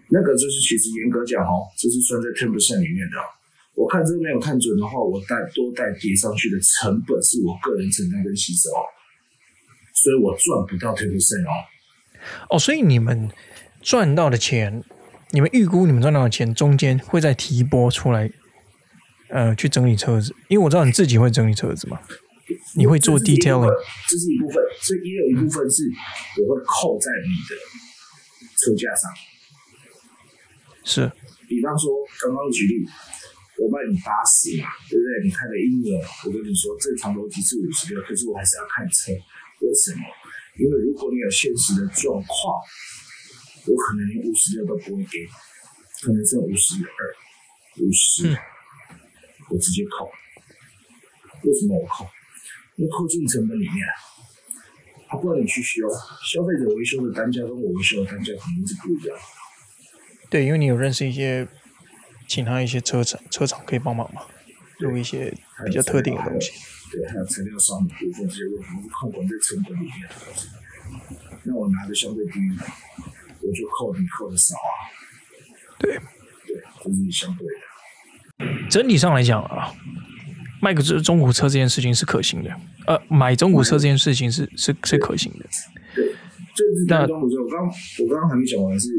[0.07, 3.17] 那个就是其实严格讲哦，这是算在 ten percent 里面的。
[3.75, 8.71] 我看这个没有看准的话，我带多带叠上去的成本是我个人承担跟牺牲，
[9.91, 11.51] 所以我赚不到 ten percent 哦。
[12.49, 13.29] 哦，所以你们
[13.81, 14.83] 赚到的钱，
[15.31, 18.29] 你们预估你们赚到的钱中间会再提拨出来，
[19.29, 21.99] 呃，去整理车子，因为我知道你自己会整理车子嘛，
[22.75, 23.73] 你会做 detailing，
[24.09, 25.83] 这是一部分，所以也有一部分是
[26.41, 27.55] 我会扣在你的
[28.57, 29.11] 车架上。
[30.83, 31.11] 是，
[31.47, 31.91] 比方说
[32.21, 32.85] 刚刚举例。
[33.59, 35.21] 我卖你八十嘛，对不对？
[35.23, 39.11] 你开了一年，我跟你说正常逻辑是五十六，可是我还是要看车，
[39.61, 40.01] 为什么？
[40.57, 42.61] 因为如果你有现实的状况，
[43.67, 45.27] 我可能连五十六都不会给你，
[46.01, 47.15] 可能剩五十二、
[47.79, 48.37] 五十，
[49.49, 50.09] 我直接扣。
[51.43, 52.05] 为什么我扣？
[52.75, 53.77] 因为扣进成本里面，
[55.07, 55.87] 他不让你去修，
[56.25, 59.17] 消费者维修的单价跟我维修的单价肯定是不一样。
[60.29, 61.47] 对，因为你有认识一些。
[62.27, 64.21] 其他一些车厂，车厂可以帮忙嘛？
[64.79, 65.35] 用一些
[65.65, 66.53] 比较特定的东西。
[66.91, 69.93] 对，还有材料上的部分这些问题，我是扣管在成本里面。
[71.43, 72.39] 那我拿的相对低，
[73.39, 74.91] 我就扣你扣的少啊。
[75.79, 75.97] 对，
[76.45, 78.69] 对，这是相对的。
[78.69, 79.73] 整体上来讲啊，
[80.61, 82.49] 卖个中古车这件事情是可行的。
[82.87, 85.45] 呃，买中古车这件事情是是是可行的。
[85.95, 86.13] 对，
[86.53, 87.41] 这是买中古车。
[87.41, 88.89] 我刚我刚刚还没讲完是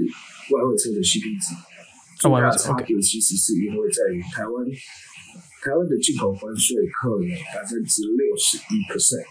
[0.50, 1.54] 外汇车的 CP 值。
[2.18, 4.64] 最大的差别其实是因为在于台湾，
[5.62, 9.24] 台湾的进口关税扣了百分之六十一 percent。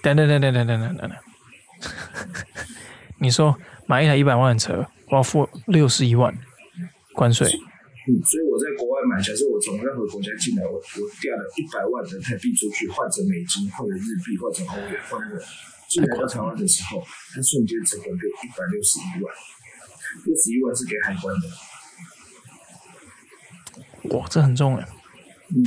[0.00, 1.10] 等等等等等等等等，
[3.20, 6.32] 你说买一台一百万的车，我要付六十一万
[7.12, 7.46] 关税。
[8.08, 10.80] 嗯，所以我在国外买，假设我从任何国家进来，我我
[11.20, 15.36] 调了一百万的台币出去，换成美金，或者日币，换成欧元，换成
[15.88, 17.02] 进来到台湾的时候，
[17.34, 19.28] 它瞬间成本变一百六十一万，
[20.24, 21.48] 六十一万是给海关的。
[24.08, 24.88] 哇，这很重哎。
[25.50, 25.64] 嗯，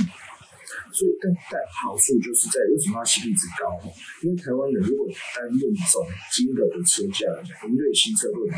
[0.91, 3.77] 所以但但好处就是在为什么它 CP 值高？
[4.23, 5.05] 因为台湾人如果
[5.35, 5.61] 单论
[5.91, 8.57] 总金额的车价来讲，我们对新车论啊，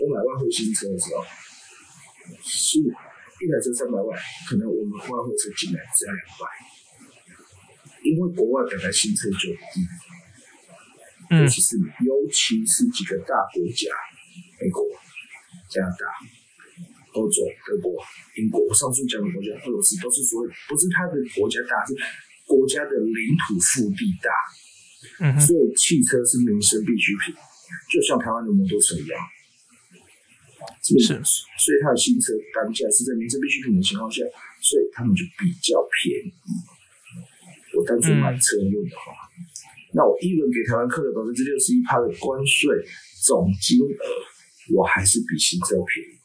[0.00, 1.24] 我买外汇新车的时候。
[2.44, 4.16] 是一台车三百万，
[4.48, 6.46] 可能我们外汇车进来只要两百，
[8.04, 9.82] 因为国外本来新车就低，
[11.36, 13.90] 尤其是尤其是几个大国家，
[14.60, 14.86] 美国、
[15.68, 16.06] 加拿大、
[17.12, 17.96] 欧洲、德国、
[18.36, 21.92] 英国，我上述讲的国家，俄罗斯都是说不是它的国家大，是
[22.46, 24.28] 国家的领土腹地大，
[25.20, 27.34] 嗯，所以汽车是民生必需品，
[27.92, 29.20] 就像台湾的摩托车一样。
[30.82, 31.12] 是，是，
[31.58, 34.22] 所以它的新车单价是在民生必需品的情况下，
[34.60, 36.32] 所以他们就比较便宜。
[37.76, 39.44] 我单纯买车用的话，嗯、
[39.92, 42.68] 那我一轮给台湾扣了百分之六十一趴的关税
[43.24, 44.04] 总金额，
[44.76, 46.21] 我还是比新车便宜。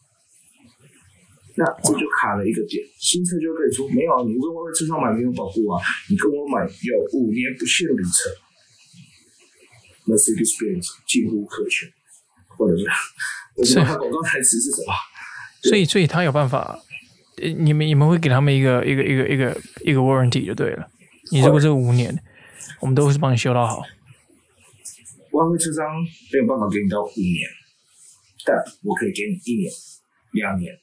[1.57, 8.31] 那这就卡了一个点，新车就可以说没有啊，你跟我在车上买没有保护啊，你跟我买有五年不限里程
[10.05, 11.89] ，Mercedes-Benz 近乎可全，
[12.47, 12.85] 或者是。
[13.65, 14.93] 是他广告台词是什么？
[15.63, 16.79] 所以，所以他有办法，
[17.41, 20.87] 你们你们会给他们一个一个一个一个一个 warranty 就对了。
[21.31, 22.15] 你如果这个五年，
[22.79, 23.81] 我们都是帮你修到好。
[25.31, 25.83] 外汇车商
[26.31, 27.49] 没有办法给你到五年，
[28.45, 29.73] 但我可以给你一年、
[30.33, 30.77] 两年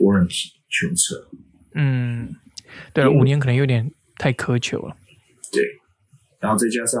[0.00, 1.28] warranty 全车。
[1.74, 2.34] 嗯，
[2.92, 4.96] 对了，五年可能有点太苛求了。
[5.52, 5.62] 对，
[6.40, 6.98] 然后再加上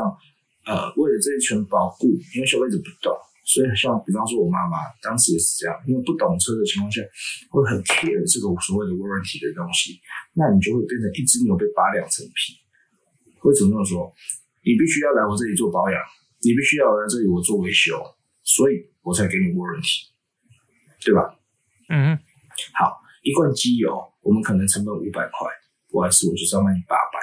[0.66, 3.10] 呃，为了这一层保护，因为消费者不懂。
[3.42, 7.02] 所以，像比方说，我妈妈当时也是这样，因为不懂车的情况下，
[7.50, 9.98] 会很 care 这个所谓的 warranty 的东西，
[10.38, 12.54] 那你就会变成一只牛被扒两层皮。
[13.42, 14.06] 为什么这么说？
[14.62, 15.98] 你必须要来我这里做保养，
[16.46, 17.98] 你必须要来这里我做维修，
[18.44, 20.14] 所以我才给你 warranty，
[21.02, 21.34] 对吧？
[21.88, 22.14] 嗯。
[22.74, 25.48] 好，一罐机油，我们可能成本五百块，
[25.88, 27.18] 不好意思，我就是要卖你八百，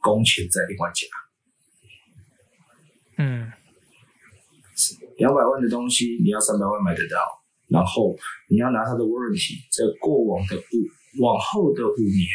[0.00, 1.06] 工钱再另外加。
[3.18, 3.52] 嗯。
[5.18, 7.16] 两百万的东西，你要三百万买得到，
[7.68, 8.16] 然后
[8.48, 12.26] 你要拿它的 warranty，在过往的五往后的五年，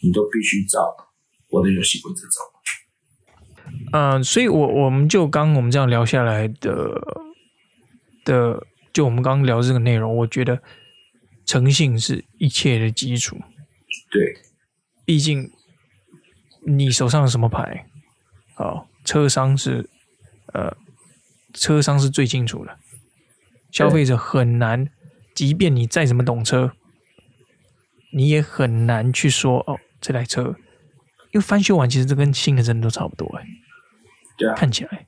[0.00, 0.96] 你都必须照
[1.50, 2.40] 我的游戏规则走。
[3.92, 7.00] 嗯、呃，所以我我们就刚我们这样聊下来的
[8.24, 10.62] 的，就我们刚刚聊这个内容，我觉得
[11.44, 13.36] 诚信是一切的基础。
[14.10, 14.36] 对，
[15.04, 15.50] 毕竟
[16.66, 17.86] 你手上有什么牌，
[18.54, 19.88] 好，车商是
[20.52, 20.76] 呃。
[21.56, 22.76] 车商是最清楚的，
[23.70, 24.88] 消费者很难，
[25.36, 26.72] 即便你再怎么懂车，
[28.12, 30.56] 你也很难去说哦，这台车，
[31.30, 33.46] 因为翻修完其实这跟新的真的都差不多哎。
[34.36, 35.06] 对啊，看起来，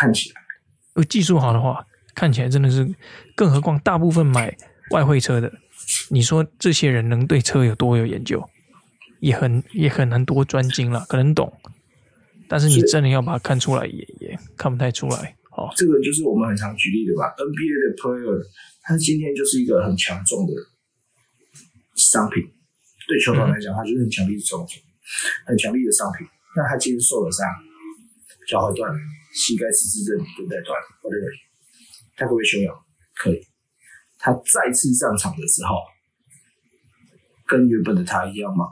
[0.00, 0.40] 看起来，
[0.94, 2.94] 如果技术好的话，看起来真的是，
[3.34, 4.56] 更何况大部分买
[4.90, 5.52] 外汇车的，
[6.10, 8.48] 你说这些人能对车有多有研究，
[9.20, 11.52] 也很也很难多专精了，可能懂，
[12.48, 15.36] 但是你真的要把它看出来也，也也看不太出来。
[15.56, 18.44] 哦，这个就是我们很常举例的吧？NBA 的 player，
[18.82, 20.52] 他今天就是一个很强壮的
[21.96, 22.44] 商品，
[23.08, 24.82] 对球团来讲，他就是很强力的商品，
[25.46, 26.26] 很强力的商品。
[26.54, 27.44] 那他今天受了伤，
[28.46, 28.98] 脚踝断了，
[29.32, 31.32] 膝盖十字韧带断了，whatever，
[32.16, 32.74] 他可不可以休养？
[33.16, 33.40] 可以。
[34.18, 35.76] 他再次上场的时候，
[37.46, 38.66] 跟原本的他一样吗？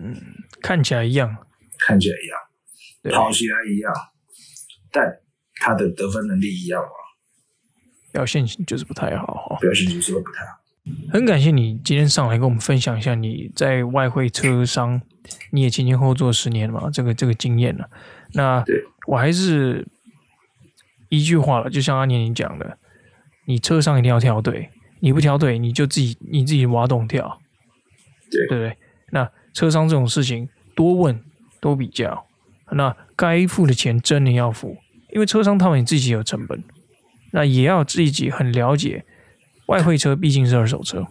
[0.00, 0.14] 嗯，
[0.60, 1.46] 看起来一样，
[1.78, 3.92] 看起来一样，跑起来一样，
[4.90, 5.20] 但。
[5.60, 6.90] 他的得分能力一样吗？
[8.12, 10.58] 表现就是不太好，表现就是不太好。
[11.10, 15.00] 很感谢你今天上来跟我们分享一下你在外汇车商，
[15.52, 17.88] 你也前前后后做十年嘛，这个这个经验了。
[18.32, 18.64] 那
[19.06, 19.86] 我还是
[21.08, 22.76] 一句话了，就像阿年你讲的，
[23.46, 24.70] 你车商一定要挑对，
[25.00, 27.40] 你不挑对，你就自己你自己挖洞跳，
[28.30, 28.76] 对，对不对？
[29.10, 31.20] 那车商这种事情多问
[31.60, 32.26] 多比较，
[32.72, 34.76] 那该付的钱真的要付，
[35.12, 36.62] 因为车商他们自己有成本，
[37.32, 39.04] 那也要自己很了解，
[39.66, 41.06] 外汇车毕竟是二手车，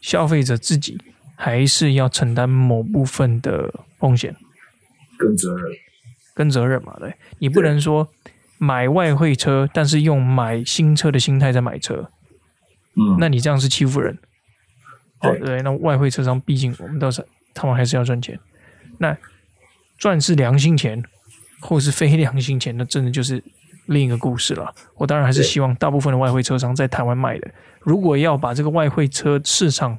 [0.00, 0.98] 消费者自己
[1.36, 4.34] 还是要承担某部分的风险
[5.18, 5.72] 跟责任，
[6.34, 8.08] 跟责任嘛，对，你不能说
[8.64, 12.10] 买外汇车，但是用买新车的心态在买车，
[12.96, 14.18] 嗯，那你这样是欺负人。
[15.20, 18.38] 对对，那外汇车商毕竟我们都是，他们还是要赚钱。
[18.98, 19.16] 那
[19.98, 21.02] 赚是良心钱，
[21.60, 23.42] 或是非良心钱，那真的就是
[23.86, 24.74] 另一个故事了。
[24.96, 27.50] 我当然还是希望大部分的外汇车商在台湾卖的。
[27.80, 29.98] 如果要把这个外汇车市场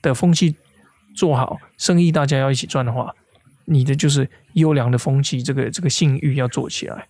[0.00, 0.56] 的风气
[1.14, 3.14] 做好，生意大家要一起赚的话，
[3.66, 7.06] 你的就是优良的风气，这个这个信誉要做起来。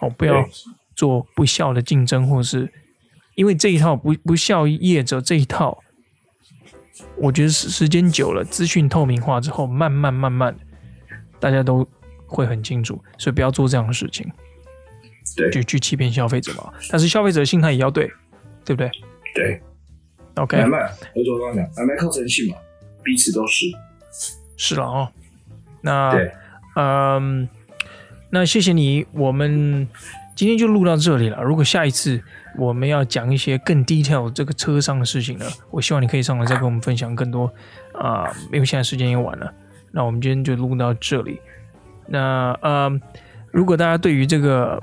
[0.00, 0.46] 哦，不要
[0.94, 2.72] 做不孝的竞争，或是
[3.34, 5.82] 因为这一套不不孝业者这一套。
[7.18, 10.56] 我觉得时时间久了，资讯透明化之后，慢慢慢慢，
[11.38, 11.86] 大家都
[12.26, 14.26] 会很清楚，所以不要做这样的事情，
[15.36, 16.72] 对，就去欺骗消费者嘛。
[16.90, 18.10] 但是消费者的心态也要对，
[18.64, 18.90] 对不对？
[19.34, 19.60] 对
[20.36, 20.56] ，OK。
[20.56, 20.78] 买卖，
[21.14, 22.56] 我就刚刚讲，买卖靠诚信嘛，
[23.02, 23.66] 彼此都是。
[24.56, 25.12] 是了哦，
[25.82, 26.14] 那
[26.76, 27.46] 嗯，
[28.30, 29.86] 那谢谢你，我们
[30.34, 31.42] 今天就录到这里了。
[31.42, 32.20] 如果下一次，
[32.58, 37.52] 我们要讲一些更 detail 这个车商的事情呢，我希望你可以上来再跟我们分享更多
[37.94, 39.52] 啊、因为现在时间也晚了，
[39.92, 41.40] 那我们今天就录到这里。
[42.06, 43.00] 那呃，
[43.50, 44.78] 如果大家对于这个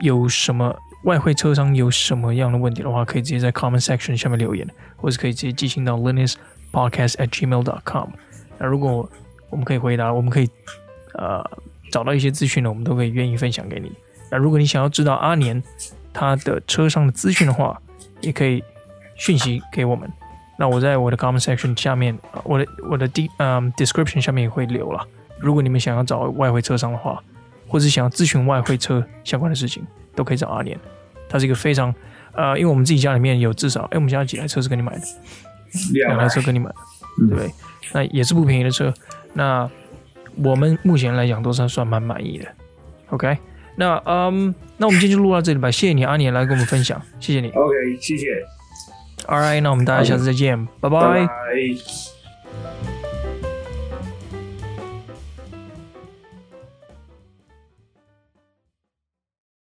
[0.00, 8.08] 有什么外汇车商有什么样的问题的话，可以直接在 comment section 下面留言，或是可以直接寄信到 linuspodcast@gmail.com。
[8.58, 9.08] 那如果
[9.48, 10.50] 我们可以回答，我们可以
[11.14, 11.42] 呃
[11.94, 13.92] 找到一些资讯呢，我们都可以愿意分享给你。
[14.28, 15.62] 那如果你想要知道阿年，
[16.12, 17.80] 他的车上的资讯的话，
[18.20, 18.60] 也可以
[19.14, 20.10] 讯息给我们。
[20.58, 25.06] 那我在我的 comment section 下面，我的我的 d 嗯 description 下面也会留了。
[25.38, 27.22] 如果你们想要找外汇车商的话，
[27.68, 29.86] 或者想要咨询外汇车相关的事情，
[30.16, 30.76] 都可以找阿年。
[31.28, 31.94] 他是一个非常
[32.32, 35.02] 呃，因为我们自己家里面有至少，哎，我们家有几台车是跟你买的？
[35.92, 36.74] 两台车跟你买的，
[37.18, 37.50] 对不对？
[37.92, 38.92] 那也是不便宜的车。
[39.32, 39.70] 那
[40.42, 42.46] 我们目前来讲都算算蛮满意的。
[43.10, 43.36] OK。
[43.76, 45.68] 那嗯，那我们今天就录到这里吧。
[45.70, 47.48] 谢谢你，阿年来跟我们分享，谢谢你。
[47.50, 48.26] OK，谢谢。
[49.26, 51.00] All right，那我们大家下次再见，拜拜。
[51.00, 52.03] 拜拜。